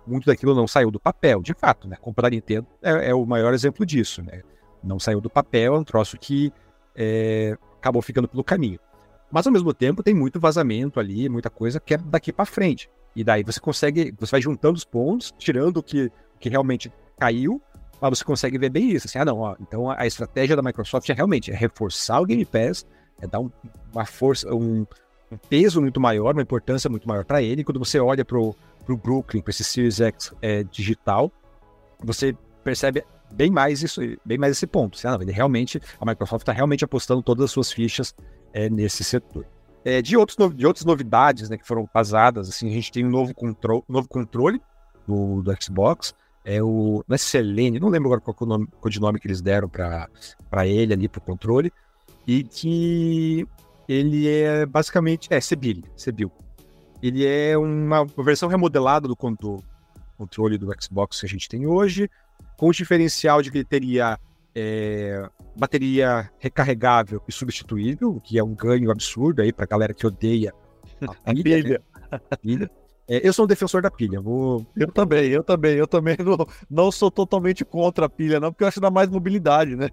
muito 0.05 0.27
daquilo 0.27 0.53
não 0.53 0.67
saiu 0.67 0.91
do 0.91 0.99
papel, 0.99 1.41
de 1.41 1.55
fato, 1.55 1.88
né? 1.88 1.97
Comprar 1.99 2.29
Nintendo 2.29 2.67
é, 2.79 3.10
é, 3.10 3.15
o 3.15 3.25
maior 3.25 3.55
exemplo 3.55 3.84
disso, 3.84 4.21
né? 4.21 4.43
Não 4.84 4.99
saiu 4.99 5.19
do 5.19 5.32
papel, 5.32 5.75
é 5.75 5.79
um 5.79 5.84
troço 5.84 6.15
que 6.15 6.53
é, 6.95 7.58
acabou 7.79 8.03
ficando 8.03 8.27
pelo 8.27 8.43
caminho. 8.43 8.79
Mas 9.31 9.45
ao 9.45 9.53
mesmo 9.53 9.73
tempo 9.73 10.01
tem 10.01 10.13
muito 10.13 10.39
vazamento 10.39 10.99
ali, 10.99 11.29
muita 11.29 11.49
coisa 11.49 11.79
que 11.79 11.93
é 11.93 11.97
daqui 11.97 12.33
para 12.33 12.45
frente. 12.45 12.89
E 13.15 13.23
daí 13.23 13.43
você 13.43 13.59
consegue, 13.59 14.13
você 14.19 14.31
vai 14.31 14.41
juntando 14.41 14.77
os 14.77 14.85
pontos, 14.85 15.33
tirando 15.37 15.77
o 15.77 15.83
que, 15.83 16.11
que 16.39 16.49
realmente 16.49 16.91
caiu, 17.19 17.61
mas 18.01 18.17
você 18.17 18.23
consegue 18.23 18.57
ver 18.57 18.69
bem 18.69 18.91
isso. 18.91 19.07
Assim, 19.07 19.19
ah, 19.19 19.25
não, 19.25 19.39
ó, 19.39 19.55
então 19.59 19.89
a, 19.89 20.05
estratégia 20.07 20.55
da 20.55 20.61
Microsoft 20.61 21.09
é 21.09 21.13
realmente 21.13 21.51
é 21.51 21.55
reforçar 21.55 22.21
o 22.21 22.25
Game 22.25 22.45
Pass, 22.45 22.85
é 23.21 23.27
dar 23.27 23.39
um, 23.39 23.51
uma 23.93 24.05
força, 24.05 24.53
um, 24.53 24.85
um, 25.31 25.37
peso 25.49 25.81
muito 25.81 25.99
maior, 25.99 26.33
uma 26.33 26.41
importância 26.41 26.89
muito 26.89 27.07
maior 27.07 27.25
para 27.25 27.41
ele. 27.41 27.63
Quando 27.63 27.79
você 27.79 27.99
olha 27.99 28.23
pro, 28.23 28.55
pro 28.85 28.97
Brooklyn, 28.97 29.41
para 29.41 29.51
esse 29.51 29.63
Series 29.63 29.99
X 29.99 30.33
é, 30.41 30.63
digital, 30.63 31.31
você 32.03 32.35
percebe 32.63 33.03
bem 33.33 33.51
mais 33.51 33.83
isso, 33.83 34.01
bem 34.25 34.37
mais 34.37 34.53
esse 34.53 34.65
ponto. 34.65 34.97
Assim, 34.97 35.07
ah, 35.07 35.11
não, 35.11 35.21
ele 35.21 35.31
realmente, 35.31 35.81
a 35.99 36.05
Microsoft 36.05 36.43
está 36.43 36.53
realmente 36.53 36.85
apostando 36.85 37.21
todas 37.21 37.45
as 37.45 37.51
suas 37.51 37.71
fichas 37.71 38.15
é, 38.53 38.69
nesse 38.69 39.03
setor. 39.03 39.45
É, 39.83 40.01
de, 40.01 40.17
outros, 40.17 40.38
de 40.55 40.67
outras 40.67 40.85
novidades 40.85 41.49
né, 41.49 41.57
que 41.57 41.65
foram 41.65 41.88
vazadas, 41.93 42.49
assim, 42.49 42.67
a 42.67 42.71
gente 42.71 42.91
tem 42.91 43.05
um 43.05 43.09
novo, 43.09 43.33
control, 43.33 43.83
novo 43.88 44.07
controle 44.07 44.62
do, 45.07 45.41
do 45.41 45.55
Xbox, 45.62 46.13
é 46.43 46.62
o. 46.62 47.03
Não 47.07 47.15
é 47.15 47.17
Selene, 47.17 47.79
não 47.79 47.89
lembro 47.89 48.07
agora 48.07 48.21
qual 48.21 48.35
é 48.39 48.43
o 48.43 48.47
nome, 48.47 48.67
codinome 48.79 49.19
que 49.19 49.27
eles 49.27 49.41
deram 49.41 49.69
para 49.69 50.67
ele 50.67 50.93
ali, 50.93 51.07
para 51.07 51.19
o 51.19 51.21
controle, 51.21 51.71
e 52.27 52.43
que 52.43 53.47
ele 53.88 54.27
é 54.27 54.65
basicamente. 54.65 55.27
É, 55.31 55.39
Sebil. 55.39 55.83
Sebil. 55.95 56.31
Ele 57.01 57.25
é 57.25 57.57
uma 57.57 58.05
versão 58.05 58.49
remodelada 58.49 59.07
do, 59.07 59.15
do 59.15 59.63
controle 60.17 60.57
do 60.57 60.69
Xbox 60.81 61.19
que 61.19 61.25
a 61.25 61.29
gente 61.29 61.47
tem 61.47 61.65
hoje, 61.65 62.09
com 62.57 62.67
o 62.67 62.73
diferencial 62.73 63.41
de 63.41 63.49
que 63.49 63.59
ele 63.59 63.65
teria 63.65 64.19
é, 64.59 65.29
bateria 65.55 66.29
recarregável 66.39 67.21
e 67.27 67.31
substituível, 67.31 68.09
o 68.09 68.21
que 68.21 68.37
é 68.37 68.43
um 68.43 68.53
ganho 68.53 68.91
absurdo 68.91 69.41
aí 69.41 69.53
pra 69.53 69.65
galera 69.65 69.93
que 69.93 70.05
odeia 70.05 70.53
a 71.25 71.33
pilha. 71.33 71.81
A 72.29 72.37
pilha. 72.37 72.65
Né? 72.65 72.69
É, 73.07 73.27
eu 73.27 73.33
sou 73.33 73.45
um 73.45 73.47
defensor 73.47 73.81
da 73.81 73.89
pilha. 73.89 74.21
Vou... 74.21 74.65
Eu 74.75 74.91
também, 74.91 75.29
eu 75.29 75.43
também. 75.43 75.75
Eu 75.75 75.87
também 75.87 76.15
não, 76.19 76.47
não 76.69 76.91
sou 76.91 77.09
totalmente 77.09 77.65
contra 77.65 78.05
a 78.05 78.09
pilha, 78.09 78.39
não, 78.39 78.51
porque 78.51 78.63
eu 78.63 78.67
acho 78.67 78.75
que 78.75 78.81
dá 78.81 78.91
mais 78.91 79.09
mobilidade, 79.09 79.75
né? 79.75 79.89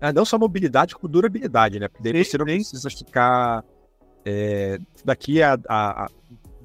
Ah, 0.00 0.12
não 0.12 0.24
só 0.24 0.38
mobilidade, 0.38 0.94
como 0.94 1.08
durabilidade, 1.08 1.78
né? 1.78 1.88
Porque 1.88 2.24
você 2.24 2.38
não 2.38 2.44
precisa 2.44 2.90
ficar. 2.90 3.64
É, 4.24 4.78
daqui 5.04 5.42
a, 5.42 5.58
a, 5.68 6.04
a 6.04 6.08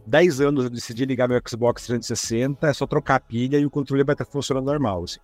10 0.06 0.42
anos 0.42 0.64
eu 0.66 0.70
decidi 0.70 1.06
ligar 1.06 1.30
meu 1.30 1.42
Xbox 1.48 1.86
360, 1.86 2.68
é 2.68 2.74
só 2.74 2.86
trocar 2.86 3.16
a 3.16 3.20
pilha 3.20 3.58
e 3.58 3.66
o 3.66 3.70
controle 3.70 4.04
vai 4.04 4.14
estar 4.14 4.26
funcionando 4.26 4.66
normal. 4.66 5.04
Assim. 5.04 5.20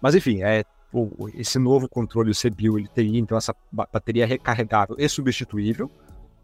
Mas 0.00 0.14
enfim, 0.14 0.42
é, 0.42 0.64
o, 0.92 1.28
esse 1.34 1.58
novo 1.58 1.88
controle, 1.88 2.30
o 2.30 2.34
CPU, 2.34 2.78
ele 2.78 2.88
teria 2.88 3.18
então 3.18 3.36
essa 3.36 3.54
bateria 3.70 4.26
recarregável 4.26 4.96
e 4.98 5.08
substituível, 5.08 5.90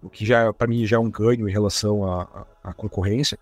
o 0.03 0.09
que 0.09 0.25
já 0.25 0.53
para 0.53 0.67
mim 0.67 0.87
já 0.87 0.97
é 0.97 1.01
um 1.01 1.11
ganho 1.11 1.49
em 1.49 1.53
relação 1.53 2.05
à 2.63 2.73
concorrência. 2.75 3.39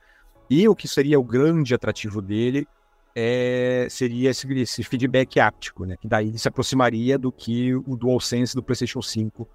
E 0.48 0.68
o 0.68 0.74
que 0.76 0.88
seria 0.88 1.18
o 1.18 1.24
grande 1.24 1.74
atrativo 1.74 2.22
dele 2.22 2.66
é, 3.14 3.86
seria 3.90 4.30
esse, 4.30 4.46
esse, 4.52 4.82
feedback 4.84 5.40
áptico, 5.40 5.84
né? 5.84 5.96
Que 6.00 6.06
daí 6.06 6.38
se 6.38 6.48
aproximaria 6.48 7.18
do 7.18 7.32
que 7.32 7.74
o 7.74 7.96
DualSense 7.96 8.54
do 8.54 8.62
PlayStation 8.62 9.02
5 9.02 9.48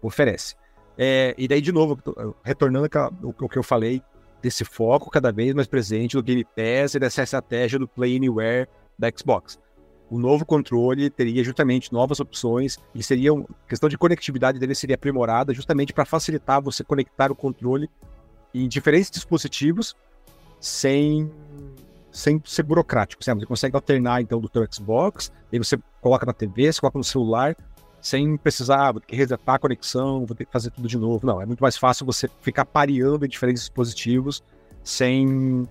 oferece. 0.00 0.54
É, 0.96 1.34
e 1.38 1.48
daí, 1.48 1.60
de 1.60 1.72
novo, 1.72 1.98
retornando 2.44 2.88
ao 2.96 3.48
que 3.48 3.58
eu 3.58 3.62
falei, 3.62 4.02
desse 4.42 4.64
foco 4.64 5.10
cada 5.10 5.32
vez 5.32 5.54
mais 5.54 5.66
presente 5.66 6.16
no 6.16 6.22
Game 6.22 6.44
Pass 6.44 6.94
e 6.94 6.98
dessa 6.98 7.22
estratégia 7.22 7.78
do 7.78 7.88
Play 7.88 8.16
Anywhere 8.16 8.68
da 8.98 9.10
Xbox. 9.16 9.58
O 10.10 10.18
novo 10.18 10.44
controle 10.44 11.10
teria 11.10 11.44
justamente 11.44 11.92
novas 11.92 12.18
opções 12.18 12.78
e 12.94 13.02
seria 13.02 13.32
uma 13.34 13.46
questão 13.68 13.88
de 13.88 13.98
conectividade 13.98 14.58
dele 14.58 14.74
seria 14.74 14.94
aprimorada 14.94 15.52
justamente 15.52 15.92
para 15.92 16.04
facilitar 16.04 16.62
você 16.62 16.82
conectar 16.82 17.30
o 17.30 17.34
controle 17.34 17.90
em 18.54 18.66
diferentes 18.66 19.10
dispositivos 19.10 19.94
sem 20.58 21.30
sem 22.10 22.40
ser 22.44 22.62
burocrático. 22.62 23.22
Você 23.22 23.46
consegue 23.46 23.76
alternar 23.76 24.20
então 24.20 24.40
do 24.40 24.48
teu 24.48 24.66
Xbox, 24.70 25.30
aí 25.52 25.58
você 25.58 25.78
coloca 26.00 26.24
na 26.26 26.32
TV, 26.32 26.72
você 26.72 26.80
coloca 26.80 26.98
no 26.98 27.04
celular, 27.04 27.54
sem 28.00 28.36
precisar, 28.36 28.92
vou 28.92 29.00
ter 29.00 29.08
que 29.08 29.16
resetar 29.16 29.56
a 29.56 29.58
conexão, 29.58 30.24
vou 30.24 30.34
ter 30.34 30.46
que 30.46 30.52
fazer 30.52 30.70
tudo 30.70 30.88
de 30.88 30.96
novo. 30.96 31.26
Não, 31.26 31.40
é 31.40 31.46
muito 31.46 31.60
mais 31.60 31.76
fácil 31.76 32.06
você 32.06 32.28
ficar 32.40 32.64
pareando 32.64 33.24
em 33.24 33.28
diferentes 33.28 33.62
dispositivos 33.62 34.42
sem, 34.82 35.68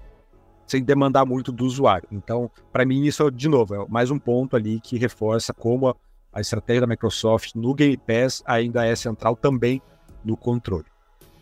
sem 0.68 0.84
demandar 0.84 1.26
muito 1.26 1.52
do 1.52 1.66
usuário. 1.66 2.08
Então, 2.12 2.52
para 2.72 2.86
mim, 2.86 3.06
isso, 3.06 3.32
de 3.32 3.48
novo, 3.48 3.74
é 3.74 3.86
mais 3.88 4.12
um 4.12 4.20
ponto 4.20 4.56
ali 4.56 4.80
que 4.80 4.98
reforça 4.98 5.54
como 5.54 5.88
a, 5.88 5.96
a 6.34 6.42
estratégia 6.42 6.82
da 6.82 6.88
Microsoft 6.88 7.56
no 7.56 7.74
Game 7.74 7.98
Pass 7.98 8.44
ainda 8.46 8.86
é 8.86 8.96
central 8.96 9.36
também 9.36 9.82
no 10.24 10.36
controle. 10.36 10.86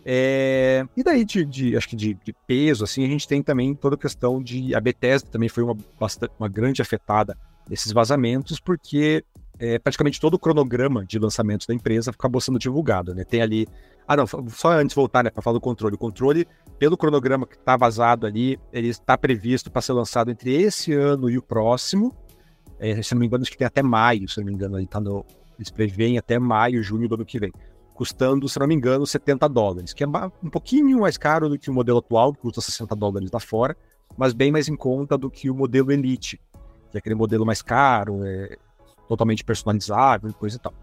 É, 0.08 0.86
e 0.96 1.04
daí, 1.04 1.26
de, 1.26 1.44
de 1.44 1.76
acho 1.76 1.90
que 1.90 1.96
de, 1.96 2.14
de, 2.14 2.32
peso, 2.46 2.84
assim, 2.84 3.04
a 3.04 3.08
gente 3.08 3.28
tem 3.28 3.42
também 3.42 3.74
toda 3.74 3.96
a 3.96 3.98
questão 3.98 4.42
de. 4.42 4.76
A 4.76 4.80
Bethesda 4.80 5.28
também 5.32 5.50
foi 5.50 5.64
uma, 5.64 5.76
bastante, 6.00 6.32
uma 6.40 6.48
grande 6.48 6.80
afetada 6.80 7.36
desses 7.68 7.92
vazamentos, 7.92 8.60
porque 8.60 9.24
é, 9.58 9.80
praticamente 9.80 10.22
todo 10.22 10.36
o 10.36 10.40
cronograma 10.40 11.04
de 11.04 11.18
lançamentos 11.18 11.66
da 11.66 11.74
empresa 11.74 12.12
acabou 12.12 12.40
sendo 12.40 12.60
divulgado, 12.60 13.16
né? 13.16 13.24
Tem 13.24 13.42
ali. 13.42 13.68
Ah, 14.08 14.16
não, 14.16 14.26
só 14.28 14.72
antes 14.72 14.90
de 14.90 14.96
voltar, 14.96 15.24
né, 15.24 15.30
para 15.30 15.42
falar 15.42 15.56
do 15.56 15.62
controle. 15.62 15.96
O 15.96 15.98
controle, 15.98 16.48
pelo 16.78 16.98
cronograma 16.98 17.48
que 17.48 17.56
está 17.56 17.76
vazado 17.76 18.28
ali, 18.28 18.60
ele 18.72 18.88
está 18.88 19.18
previsto 19.18 19.72
para 19.72 19.82
ser 19.82 19.94
lançado 19.94 20.30
entre 20.30 20.54
esse 20.54 20.94
ano 20.94 21.30
e 21.30 21.38
o 21.38 21.42
próximo. 21.42 22.16
É, 22.80 23.02
se 23.02 23.14
não 23.14 23.20
me 23.20 23.26
engano, 23.26 23.42
acho 23.42 23.52
que 23.52 23.58
tem 23.58 23.66
até 23.66 23.82
maio, 23.82 24.28
se 24.30 24.38
não 24.38 24.46
me 24.46 24.54
engano, 24.54 24.78
ele 24.78 24.88
tá 24.88 25.00
no. 25.00 25.26
Eles 25.58 25.72
preveem 25.72 26.18
até 26.18 26.38
maio, 26.38 26.84
junho 26.84 27.08
do 27.08 27.16
ano 27.16 27.26
que 27.26 27.40
vem 27.40 27.52
custando, 27.96 28.48
se 28.50 28.60
não 28.60 28.68
me 28.68 28.76
engano, 28.76 29.08
70 29.08 29.48
dólares, 29.48 29.94
que 29.94 30.04
é 30.04 30.08
um 30.08 30.50
pouquinho 30.50 31.00
mais 31.00 31.18
caro 31.18 31.48
do 31.48 31.58
que 31.58 31.70
o 31.70 31.74
modelo 31.74 32.00
atual, 32.00 32.34
que 32.34 32.42
custa 32.42 32.60
60 32.60 32.94
dólares 32.94 33.32
lá 33.32 33.40
fora, 33.40 33.76
mas 34.18 34.34
bem 34.34 34.52
mais 34.52 34.68
em 34.68 34.76
conta 34.76 35.18
do 35.18 35.32
que 35.32 35.50
o 35.50 35.56
modelo 35.56 35.92
Elite, 35.92 36.38
que 36.92 36.98
é 36.98 37.00
aquele 37.00 37.16
modelo 37.16 37.46
mais 37.46 37.62
caro, 37.62 38.24
é, 38.26 38.58
totalmente 39.08 39.46
personalizável 39.46 40.30
e 40.30 40.34
coisa 40.34 40.58
e 40.58 40.60
tal. 40.60 40.74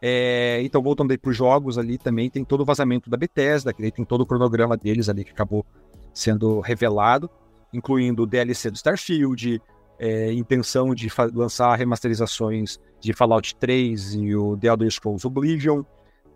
É, 0.00 0.60
então, 0.62 0.82
voltando 0.82 1.10
aí 1.10 1.18
para 1.18 1.30
os 1.30 1.36
jogos 1.36 1.78
ali, 1.78 1.96
também 1.98 2.28
tem 2.28 2.44
todo 2.44 2.60
o 2.60 2.64
vazamento 2.64 3.08
da 3.08 3.16
Bethesda, 3.16 3.72
que 3.72 3.90
tem 3.90 4.04
todo 4.04 4.20
o 4.20 4.26
cronograma 4.26 4.76
deles 4.76 5.08
ali 5.08 5.24
que 5.24 5.30
acabou 5.30 5.64
sendo 6.12 6.60
revelado, 6.60 7.30
incluindo 7.72 8.22
o 8.22 8.26
DLC 8.26 8.70
do 8.70 8.76
Starfield, 8.76 9.60
é, 9.98 10.32
intenção 10.32 10.94
de 10.94 11.10
lançar 11.34 11.74
remasterizações 11.76 12.78
de 13.00 13.12
Fallout 13.12 13.56
3 13.56 14.14
e 14.14 14.34
o 14.34 14.56
The 14.56 14.68
Elder 14.68 14.90
Scrolls 14.90 15.26
Oblivion, 15.26 15.82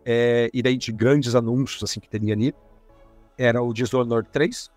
é, 0.04 0.50
e 0.52 0.62
daí 0.62 0.76
de 0.76 0.92
grandes 0.92 1.34
anúncios 1.34 1.82
assim 1.82 2.00
que 2.00 2.08
teria 2.08 2.34
ali, 2.34 2.54
era 3.36 3.62
o 3.62 3.72
Dishonored 3.72 4.28
3 4.30 4.70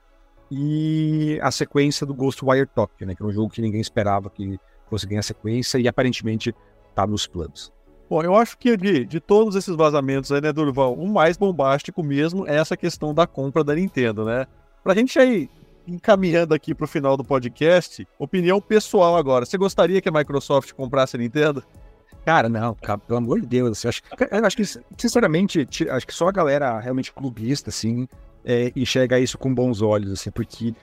e 0.51 1.39
a 1.41 1.51
sequência 1.51 2.05
do 2.05 2.13
Ghostwire 2.13 2.67
Tokyo, 2.67 3.07
né, 3.07 3.15
que 3.15 3.23
é 3.23 3.25
um 3.25 3.31
jogo 3.31 3.49
que 3.49 3.61
ninguém 3.61 3.81
esperava 3.81 4.29
que 4.29 4.59
fosse 4.89 5.07
ganhar 5.07 5.23
sequência 5.23 5.77
e 5.77 5.87
aparentemente 5.87 6.53
tá 6.93 7.07
nos 7.07 7.25
planos. 7.25 7.71
Bom, 8.09 8.21
eu 8.21 8.35
acho 8.35 8.57
que 8.57 8.75
de, 8.77 9.05
de 9.05 9.19
todos 9.19 9.55
esses 9.55 9.75
vazamentos 9.75 10.31
aí, 10.31 10.41
né, 10.41 10.51
Durval, 10.51 10.93
o 10.93 11.07
mais 11.07 11.37
bombástico 11.37 12.03
mesmo 12.03 12.47
é 12.47 12.55
essa 12.57 12.77
questão 12.77 13.13
da 13.13 13.25
compra 13.25 13.63
da 13.63 13.73
Nintendo, 13.73 14.25
né? 14.25 14.45
Pra 14.83 14.93
gente 14.93 15.17
aí 15.17 15.49
encaminhando 15.87 16.53
aqui 16.53 16.73
pro 16.73 16.87
final 16.87 17.17
do 17.17 17.23
podcast, 17.23 18.07
opinião 18.17 18.61
pessoal 18.61 19.17
agora. 19.17 19.45
Você 19.45 19.57
gostaria 19.57 20.01
que 20.01 20.09
a 20.09 20.11
Microsoft 20.11 20.73
comprasse 20.73 21.15
a 21.15 21.19
Nintendo? 21.19 21.63
Cara, 22.25 22.47
não, 22.47 22.73
cara, 22.75 22.97
pelo 22.99 23.17
amor 23.17 23.41
de 23.41 23.47
Deus. 23.47 23.83
Eu 23.83 23.89
acho, 23.89 24.01
eu 24.31 24.45
acho 24.45 24.55
que, 24.55 24.65
sinceramente, 24.97 25.67
acho 25.89 26.07
que 26.07 26.13
só 26.13 26.29
a 26.29 26.31
galera 26.31 26.79
realmente 26.79 27.11
clubista, 27.11 27.69
assim, 27.69 28.07
é, 28.45 28.71
enxerga 28.75 29.19
isso 29.19 29.37
com 29.37 29.53
bons 29.53 29.81
olhos, 29.81 30.11
assim, 30.11 30.31
porque, 30.31 30.73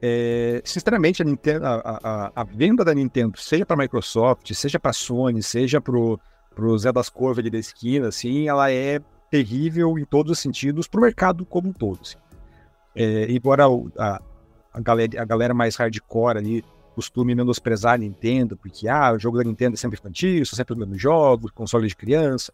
é, 0.00 0.62
sinceramente, 0.64 1.22
a, 1.22 1.24
Nintendo, 1.24 1.66
a, 1.66 2.00
a, 2.02 2.32
a, 2.36 2.44
venda 2.44 2.84
da 2.84 2.94
Nintendo, 2.94 3.36
seja 3.38 3.66
para 3.66 3.76
Microsoft, 3.76 4.52
seja 4.54 4.78
para 4.78 4.92
Sony, 4.92 5.42
seja 5.42 5.80
pro, 5.80 6.20
pro 6.56 6.76
Zé 6.78 6.90
das 6.90 7.10
Corvas 7.10 7.38
ali 7.38 7.50
da 7.50 7.58
esquina, 7.58 8.08
assim, 8.08 8.48
ela 8.48 8.72
é 8.72 8.98
terrível 9.30 9.98
em 9.98 10.04
todos 10.06 10.32
os 10.32 10.38
sentidos 10.38 10.88
pro 10.88 11.02
mercado 11.02 11.44
como 11.44 11.68
um 11.68 11.72
todo. 11.72 12.00
Assim. 12.00 12.16
É, 12.94 13.30
embora 13.30 13.64
a, 13.98 14.22
a, 14.72 14.80
galera, 14.80 15.22
a 15.22 15.24
galera 15.26 15.52
mais 15.52 15.76
hardcore 15.76 16.38
ali 16.38 16.64
costume 16.94 17.34
menosprezar 17.34 17.92
a 17.92 17.98
Nintendo, 17.98 18.56
porque 18.56 18.88
ah, 18.88 19.12
o 19.12 19.18
jogo 19.18 19.36
da 19.36 19.44
Nintendo 19.44 19.74
é 19.74 19.76
sempre 19.76 19.98
infantil, 19.98 20.46
são 20.46 20.56
sempre 20.56 20.72
os 20.72 20.78
mesmos 20.78 21.00
jogos, 21.00 21.50
console 21.50 21.86
de 21.86 21.94
criança. 21.94 22.50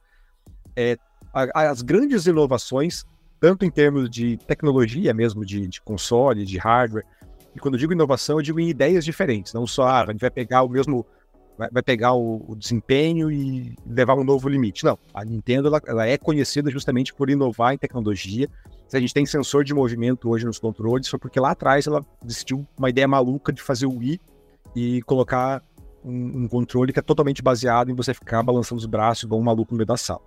É, 0.75 0.99
as 1.55 1.81
grandes 1.81 2.27
inovações, 2.27 3.05
tanto 3.39 3.65
em 3.65 3.71
termos 3.71 4.11
de 4.11 4.37
tecnologia 4.39 5.15
mesmo, 5.15 5.47
de, 5.47 5.69
de 5.69 5.81
console, 5.81 6.45
de 6.45 6.59
hardware, 6.59 7.05
e 7.55 7.61
quando 7.61 7.75
eu 7.75 7.79
digo 7.79 7.93
inovação, 7.93 8.39
eu 8.39 8.43
digo 8.43 8.59
em 8.59 8.69
ideias 8.69 9.05
diferentes, 9.05 9.53
não 9.53 9.65
só 9.65 9.85
ah, 9.85 10.03
a 10.03 10.07
gente 10.07 10.21
vai 10.21 10.31
pegar 10.31 10.65
o 10.65 10.69
mesmo 10.69 11.07
vai, 11.57 11.69
vai 11.71 11.83
pegar 11.83 12.15
o, 12.15 12.45
o, 12.49 12.57
desempenho 12.57 13.31
e 13.31 13.75
levar 13.87 14.15
um 14.15 14.25
novo 14.25 14.49
limite. 14.49 14.85
Não, 14.85 14.99
a 15.13 15.25
Nintendo 15.25 15.69
ela, 15.69 15.81
ela, 15.87 16.07
é 16.07 16.17
conhecida 16.17 16.71
justamente 16.71 17.15
por 17.15 17.31
inovar 17.31 17.75
em 17.75 17.79
tecnologia. 17.79 18.49
Se 18.89 18.97
a 18.97 19.01
gente 19.01 19.15
tem 19.15 19.25
sensor 19.25 19.65
de 19.65 19.73
movimento 19.73 20.29
hoje 20.29 20.45
nos 20.45 20.59
controles, 20.59 21.09
foi 21.09 21.19
porque 21.19 21.41
lá 21.41 21.53
atrás 21.53 21.87
ela 21.87 22.05
decidiu 22.23 22.67
uma 22.79 22.91
ideia 22.91 23.09
maluca 23.09 23.53
de 23.53 23.63
fazer 23.63 23.87
o 23.87 23.99
Wii 23.99 24.21
e 24.77 25.03
colocar 25.03 25.63
um, 26.05 26.43
um, 26.43 26.49
controle 26.49 26.93
que 26.93 26.99
é 26.99 27.03
totalmente 27.03 27.43
baseado 27.43 27.91
em 27.91 27.95
você 27.95 28.13
ficar 28.13 28.43
balançando 28.43 28.79
os 28.79 28.87
braços 28.87 29.25
igual 29.25 29.41
um 29.41 29.45
maluco 29.45 29.73
no 29.73 29.79
meio 29.79 29.87
da 29.87 29.97
sala. 29.97 30.21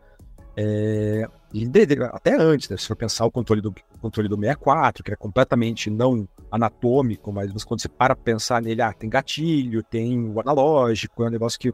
É, 0.58 1.28
e 1.54 1.68
de, 1.68 1.86
de, 1.86 2.04
até 2.04 2.36
antes, 2.36 2.70
né, 2.70 2.78
se 2.78 2.88
for 2.88 2.96
pensar 2.96 3.26
o 3.26 3.32
controle 3.32 3.62
do, 3.62 3.76
controle 4.06 4.30
do 4.30 4.36
64, 4.36 5.04
que 5.04 5.12
é 5.12 5.16
completamente 5.16 5.90
não 5.90 6.28
anatômico, 6.52 7.32
mas 7.32 7.64
quando 7.64 7.82
você 7.82 7.90
para 7.90 8.16
pensar 8.16 8.62
nele, 8.62 8.82
ah, 8.82 8.94
tem 8.94 9.10
gatilho, 9.10 9.82
tem 9.82 10.30
o 10.30 10.40
analógico, 10.40 11.24
é 11.24 11.28
um 11.28 11.32
negócio 11.32 11.60
que 11.60 11.74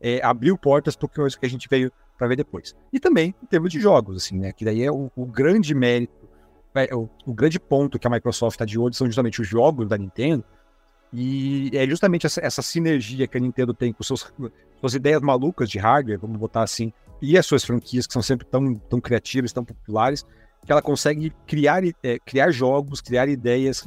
é, 0.00 0.20
abriu 0.22 0.58
portas 0.58 0.96
para 0.96 1.08
coisa 1.08 1.38
que 1.38 1.46
a 1.46 1.48
gente 1.48 1.68
veio 1.68 1.92
para 2.18 2.26
ver 2.26 2.36
depois. 2.36 2.74
E 2.92 2.98
também 2.98 3.34
em 3.40 3.46
termos 3.46 3.70
de 3.70 3.80
jogos, 3.80 4.16
assim, 4.16 4.38
né, 4.38 4.52
que 4.52 4.64
daí 4.64 4.82
é 4.82 4.90
o, 4.90 5.10
o 5.14 5.24
grande 5.24 5.74
mérito, 5.74 6.28
é, 6.74 6.92
o, 6.94 7.08
o, 7.24 7.32
grande 7.32 7.60
ponto 7.60 7.98
que 7.98 8.06
a 8.06 8.10
Microsoft 8.10 8.54
está 8.54 8.64
de 8.64 8.78
olho 8.78 8.94
são 8.94 9.06
justamente 9.06 9.40
os 9.40 9.46
jogos 9.46 9.88
da 9.88 9.96
Nintendo, 9.96 10.44
e 11.12 11.70
é 11.74 11.86
justamente 11.88 12.26
essa, 12.26 12.40
essa, 12.44 12.62
sinergia 12.62 13.26
que 13.26 13.36
a 13.36 13.40
Nintendo 13.40 13.74
tem 13.74 13.92
com 13.92 14.02
seus, 14.02 14.32
suas 14.78 14.94
ideias 14.94 15.20
malucas 15.20 15.68
de 15.68 15.78
hardware, 15.78 16.20
vamos 16.20 16.36
botar 16.36 16.62
assim, 16.62 16.92
e 17.22 17.36
as 17.36 17.46
suas 17.46 17.64
franquias 17.64 18.06
que 18.06 18.12
são 18.12 18.22
sempre 18.22 18.46
tão, 18.46 18.74
tão 18.74 19.00
criativas, 19.00 19.52
tão 19.52 19.64
populares, 19.64 20.24
que 20.64 20.72
ela 20.72 20.82
consegue 20.82 21.32
criar, 21.46 21.82
é, 22.02 22.18
criar 22.18 22.50
jogos, 22.50 23.00
criar 23.00 23.28
ideias 23.28 23.86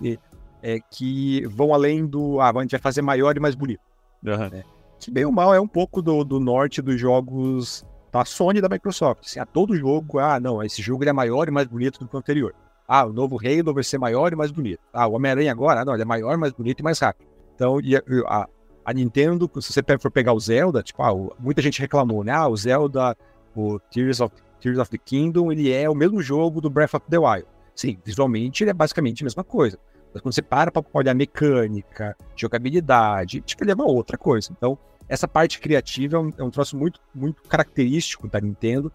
é, 0.61 0.79
que 0.91 1.45
vão 1.47 1.73
além 1.73 2.05
do. 2.05 2.39
Ah, 2.39 2.49
a 2.49 2.61
gente 2.61 2.71
vai 2.71 2.81
fazer 2.81 3.01
maior 3.01 3.35
e 3.35 3.39
mais 3.39 3.55
bonito. 3.55 3.81
Uhum. 4.25 4.49
Né? 4.49 4.63
Que 4.99 5.11
bem 5.11 5.25
ou 5.25 5.31
mal 5.31 5.53
é 5.53 5.59
um 5.59 5.67
pouco 5.67 6.01
do, 6.01 6.23
do 6.23 6.39
norte 6.39 6.81
dos 6.81 6.99
jogos 6.99 7.85
tá 8.13 8.21
a 8.21 8.25
Sony 8.25 8.61
da 8.61 8.69
Microsoft. 8.69 9.25
Assim, 9.25 9.39
a 9.39 9.45
todo 9.45 9.75
jogo, 9.75 10.19
ah, 10.19 10.39
não, 10.39 10.63
esse 10.63 10.81
jogo 10.81 11.03
é 11.03 11.11
maior 11.11 11.47
e 11.47 11.51
mais 11.51 11.67
bonito 11.67 11.99
do 11.99 12.07
que 12.07 12.15
o 12.15 12.19
anterior. 12.19 12.53
Ah, 12.87 13.05
o 13.05 13.11
novo 13.11 13.39
Halo 13.39 13.73
vai 13.73 13.83
ser 13.83 13.97
maior 13.97 14.31
e 14.31 14.35
mais 14.35 14.51
bonito. 14.51 14.79
Ah, 14.93 15.07
o 15.07 15.13
Homem-Aranha 15.13 15.51
agora, 15.51 15.81
ah, 15.81 15.85
não, 15.85 15.93
ele 15.93 16.03
é 16.03 16.05
maior, 16.05 16.37
mais 16.37 16.53
bonito 16.53 16.79
e 16.79 16.83
mais 16.83 16.99
rápido. 16.99 17.27
Então, 17.55 17.81
e 17.81 17.95
a, 17.95 18.47
a, 18.85 18.93
Nintendo, 18.93 19.49
se 19.59 19.73
você 19.73 19.81
for 19.99 20.11
pegar 20.11 20.33
o 20.33 20.39
Zelda, 20.39 20.83
tipo, 20.83 21.01
ah, 21.01 21.35
muita 21.39 21.61
gente 21.61 21.81
reclamou, 21.81 22.23
né? 22.23 22.31
Ah, 22.31 22.47
o 22.47 22.55
Zelda, 22.55 23.17
o 23.55 23.79
Tears 23.79 24.21
of, 24.21 24.35
Tears 24.63 24.79
of 24.79 24.89
the 24.89 24.97
Kingdom, 24.97 25.51
ele 25.51 25.69
é 25.69 25.89
o 25.89 25.93
mesmo 25.93 26.21
jogo 26.21 26.61
do 26.61 26.69
Breath 26.69 26.93
of 26.93 27.05
the 27.09 27.19
Wild. 27.19 27.45
Sim, 27.75 27.97
visualmente 28.05 28.63
ele 28.63 28.71
é 28.71 28.73
basicamente 28.73 29.21
a 29.21 29.25
mesma 29.25 29.43
coisa. 29.43 29.77
Mas 30.13 30.21
quando 30.21 30.33
você 30.33 30.41
para 30.41 30.71
para 30.71 30.81
olhar 30.93 31.13
mecânica, 31.13 32.15
jogabilidade, 32.33 33.41
tipo, 33.41 33.61
ele 33.63 33.71
é 33.71 33.75
uma 33.75 33.85
outra 33.85 34.17
coisa. 34.17 34.53
Então, 34.55 34.77
essa 35.09 35.27
parte 35.27 35.59
criativa 35.59 36.15
é 36.15 36.19
um, 36.19 36.33
é 36.37 36.43
um 36.43 36.49
troço 36.49 36.77
muito, 36.77 37.01
muito 37.13 37.43
característico 37.43 38.25
da 38.29 38.39
Nintendo 38.39 38.89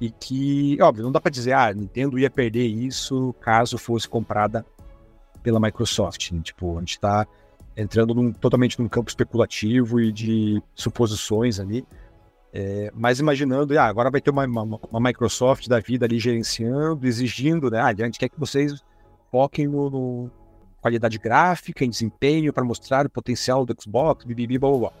e 0.00 0.10
que, 0.10 0.76
óbvio, 0.82 1.04
não 1.04 1.12
dá 1.12 1.20
para 1.20 1.30
dizer, 1.30 1.52
ah, 1.52 1.68
a 1.68 1.74
Nintendo 1.74 2.18
ia 2.18 2.28
perder 2.28 2.66
isso 2.66 3.32
caso 3.40 3.78
fosse 3.78 4.08
comprada 4.08 4.66
pela 5.40 5.60
Microsoft. 5.60 6.32
Né? 6.32 6.40
Tipo, 6.42 6.78
a 6.78 6.80
gente 6.80 6.94
está 6.94 7.26
entrando 7.76 8.12
num, 8.12 8.32
totalmente 8.32 8.80
num 8.80 8.88
campo 8.88 9.08
especulativo 9.08 10.00
e 10.00 10.10
de 10.10 10.60
suposições 10.74 11.60
ali. 11.60 11.86
É, 12.52 12.90
mas 12.94 13.18
imaginando, 13.18 13.78
ah, 13.78 13.84
agora 13.84 14.10
vai 14.10 14.20
ter 14.20 14.30
uma, 14.30 14.44
uma, 14.44 14.78
uma, 14.90 15.00
Microsoft 15.00 15.68
da 15.68 15.80
vida 15.80 16.04
ali 16.04 16.18
gerenciando, 16.18 17.06
exigindo, 17.06 17.70
né? 17.70 17.80
Ah, 17.80 17.86
a 17.86 17.94
gente 17.94 18.18
quer 18.18 18.28
que 18.28 18.38
vocês 18.38 18.82
foquem 19.30 19.66
no, 19.66 19.88
no 19.88 20.30
qualidade 20.82 21.18
gráfica, 21.18 21.84
em 21.84 21.88
desempenho, 21.88 22.52
para 22.52 22.64
mostrar 22.64 23.06
o 23.06 23.10
potencial 23.10 23.64
do 23.64 23.74
Xbox, 23.80 24.24
bibibi, 24.24 24.58
blá, 24.58 24.68
blá, 24.68 24.78
blá. 24.78 24.92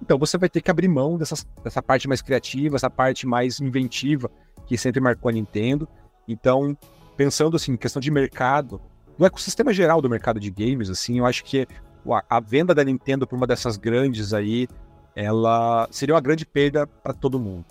Então 0.00 0.18
você 0.18 0.38
vai 0.38 0.48
ter 0.48 0.60
que 0.60 0.70
abrir 0.70 0.86
mão 0.86 1.18
dessas, 1.18 1.46
dessa 1.64 1.82
parte 1.82 2.06
mais 2.06 2.22
criativa, 2.22 2.76
essa 2.76 2.90
parte 2.90 3.26
mais 3.26 3.60
inventiva 3.60 4.30
que 4.66 4.78
sempre 4.78 5.00
marcou 5.00 5.28
a 5.28 5.32
Nintendo. 5.32 5.88
Então, 6.28 6.76
pensando 7.16 7.56
assim, 7.56 7.76
questão 7.76 8.00
de 8.00 8.10
mercado, 8.10 8.80
no 9.18 9.26
ecossistema 9.26 9.72
geral 9.72 10.00
do 10.00 10.08
mercado 10.08 10.38
de 10.38 10.50
games, 10.50 10.88
assim, 10.88 11.18
eu 11.18 11.26
acho 11.26 11.42
que 11.44 11.66
a, 12.08 12.36
a 12.36 12.40
venda 12.40 12.74
da 12.74 12.84
Nintendo 12.84 13.26
por 13.26 13.36
uma 13.36 13.46
dessas 13.46 13.76
grandes 13.76 14.32
aí, 14.32 14.68
ela 15.14 15.88
seria 15.90 16.14
uma 16.14 16.20
grande 16.20 16.44
perda 16.46 16.86
para 16.86 17.12
todo 17.12 17.38
mundo. 17.38 17.64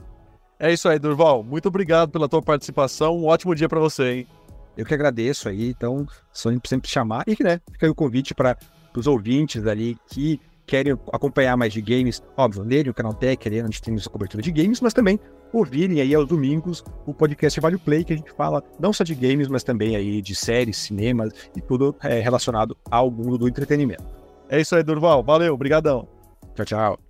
É 0.59 0.73
isso 0.73 0.89
aí, 0.89 0.99
Durval. 0.99 1.43
Muito 1.43 1.67
obrigado 1.67 2.11
pela 2.11 2.27
tua 2.27 2.41
participação. 2.41 3.17
Um 3.17 3.25
ótimo 3.25 3.55
dia 3.55 3.69
para 3.69 3.79
você, 3.79 4.11
hein? 4.11 4.27
Eu 4.75 4.85
que 4.85 4.93
agradeço 4.93 5.49
aí, 5.49 5.69
então, 5.69 6.05
só 6.31 6.49
sempre 6.65 6.89
chamar. 6.89 7.23
E, 7.27 7.41
né, 7.41 7.59
fica 7.71 7.85
aí 7.85 7.89
o 7.89 7.95
convite 7.95 8.33
para 8.33 8.57
os 8.95 9.07
ouvintes 9.07 9.65
ali 9.65 9.97
que 10.07 10.39
querem 10.65 10.93
acompanhar 11.11 11.57
mais 11.57 11.73
de 11.73 11.81
games, 11.81 12.21
óbvio, 12.37 12.63
lerem 12.63 12.91
o 12.91 12.93
canal 12.93 13.13
Tech, 13.13 13.47
ali, 13.47 13.61
onde 13.61 13.81
tem 13.81 13.95
essa 13.95 14.09
cobertura 14.09 14.43
de 14.43 14.51
games, 14.51 14.79
mas 14.79 14.93
também 14.93 15.19
ouvirem 15.51 15.99
aí 15.99 16.13
aos 16.13 16.27
domingos 16.27 16.83
o 17.07 17.13
podcast 17.13 17.59
Vale 17.59 17.77
Play, 17.77 18.03
que 18.03 18.13
a 18.13 18.17
gente 18.17 18.31
fala 18.33 18.63
não 18.79 18.93
só 18.93 19.03
de 19.03 19.15
games, 19.15 19.47
mas 19.47 19.63
também 19.63 19.95
aí 19.95 20.21
de 20.21 20.35
séries, 20.35 20.77
cinemas 20.77 21.33
e 21.55 21.61
tudo 21.61 21.95
é, 22.03 22.19
relacionado 22.19 22.77
ao 22.91 23.09
mundo 23.09 23.37
do 23.37 23.47
entretenimento. 23.47 24.03
É 24.47 24.61
isso 24.61 24.75
aí, 24.75 24.83
Durval. 24.83 25.23
Valeu, 25.23 25.53
obrigadão. 25.53 26.07
Tchau, 26.55 26.65
tchau. 26.65 27.08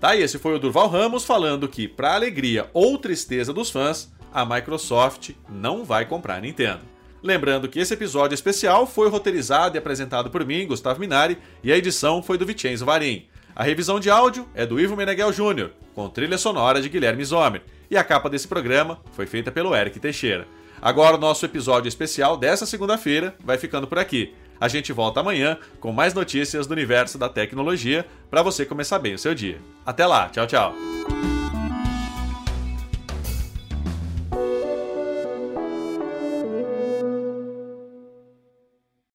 Tá, 0.00 0.14
e 0.14 0.22
esse 0.22 0.38
foi 0.38 0.54
o 0.54 0.58
Durval 0.60 0.88
Ramos 0.88 1.24
falando 1.24 1.68
que, 1.68 1.88
para 1.88 2.14
alegria 2.14 2.70
ou 2.72 2.96
tristeza 2.96 3.52
dos 3.52 3.68
fãs, 3.68 4.12
a 4.32 4.44
Microsoft 4.44 5.32
não 5.50 5.84
vai 5.84 6.06
comprar 6.06 6.36
a 6.36 6.40
Nintendo. 6.40 6.80
Lembrando 7.20 7.68
que 7.68 7.80
esse 7.80 7.94
episódio 7.94 8.34
especial 8.34 8.86
foi 8.86 9.08
roteirizado 9.08 9.76
e 9.76 9.78
apresentado 9.78 10.30
por 10.30 10.46
mim, 10.46 10.68
Gustavo 10.68 11.00
Minari, 11.00 11.36
e 11.64 11.72
a 11.72 11.76
edição 11.76 12.22
foi 12.22 12.38
do 12.38 12.46
Vicenzo 12.46 12.86
Varim. 12.86 13.26
A 13.56 13.64
revisão 13.64 13.98
de 13.98 14.08
áudio 14.08 14.48
é 14.54 14.64
do 14.64 14.78
Ivo 14.78 14.94
Meneghel 14.94 15.32
Jr., 15.32 15.70
com 15.96 16.08
trilha 16.08 16.38
sonora 16.38 16.80
de 16.80 16.88
Guilherme 16.88 17.24
Zomer, 17.24 17.62
e 17.90 17.96
a 17.96 18.04
capa 18.04 18.30
desse 18.30 18.46
programa 18.46 19.00
foi 19.12 19.26
feita 19.26 19.50
pelo 19.50 19.74
Eric 19.74 19.98
Teixeira. 19.98 20.46
Agora 20.80 21.16
o 21.16 21.20
nosso 21.20 21.44
episódio 21.44 21.88
especial 21.88 22.36
dessa 22.36 22.66
segunda-feira 22.66 23.34
vai 23.44 23.58
ficando 23.58 23.86
por 23.86 23.98
aqui. 23.98 24.34
A 24.60 24.66
gente 24.66 24.92
volta 24.92 25.20
amanhã 25.20 25.56
com 25.78 25.92
mais 25.92 26.14
notícias 26.14 26.66
do 26.66 26.72
universo 26.72 27.16
da 27.16 27.28
tecnologia 27.28 28.04
para 28.30 28.42
você 28.42 28.66
começar 28.66 28.98
bem 28.98 29.14
o 29.14 29.18
seu 29.18 29.34
dia. 29.34 29.58
Até 29.86 30.06
lá, 30.06 30.28
tchau, 30.28 30.46
tchau. 30.46 30.74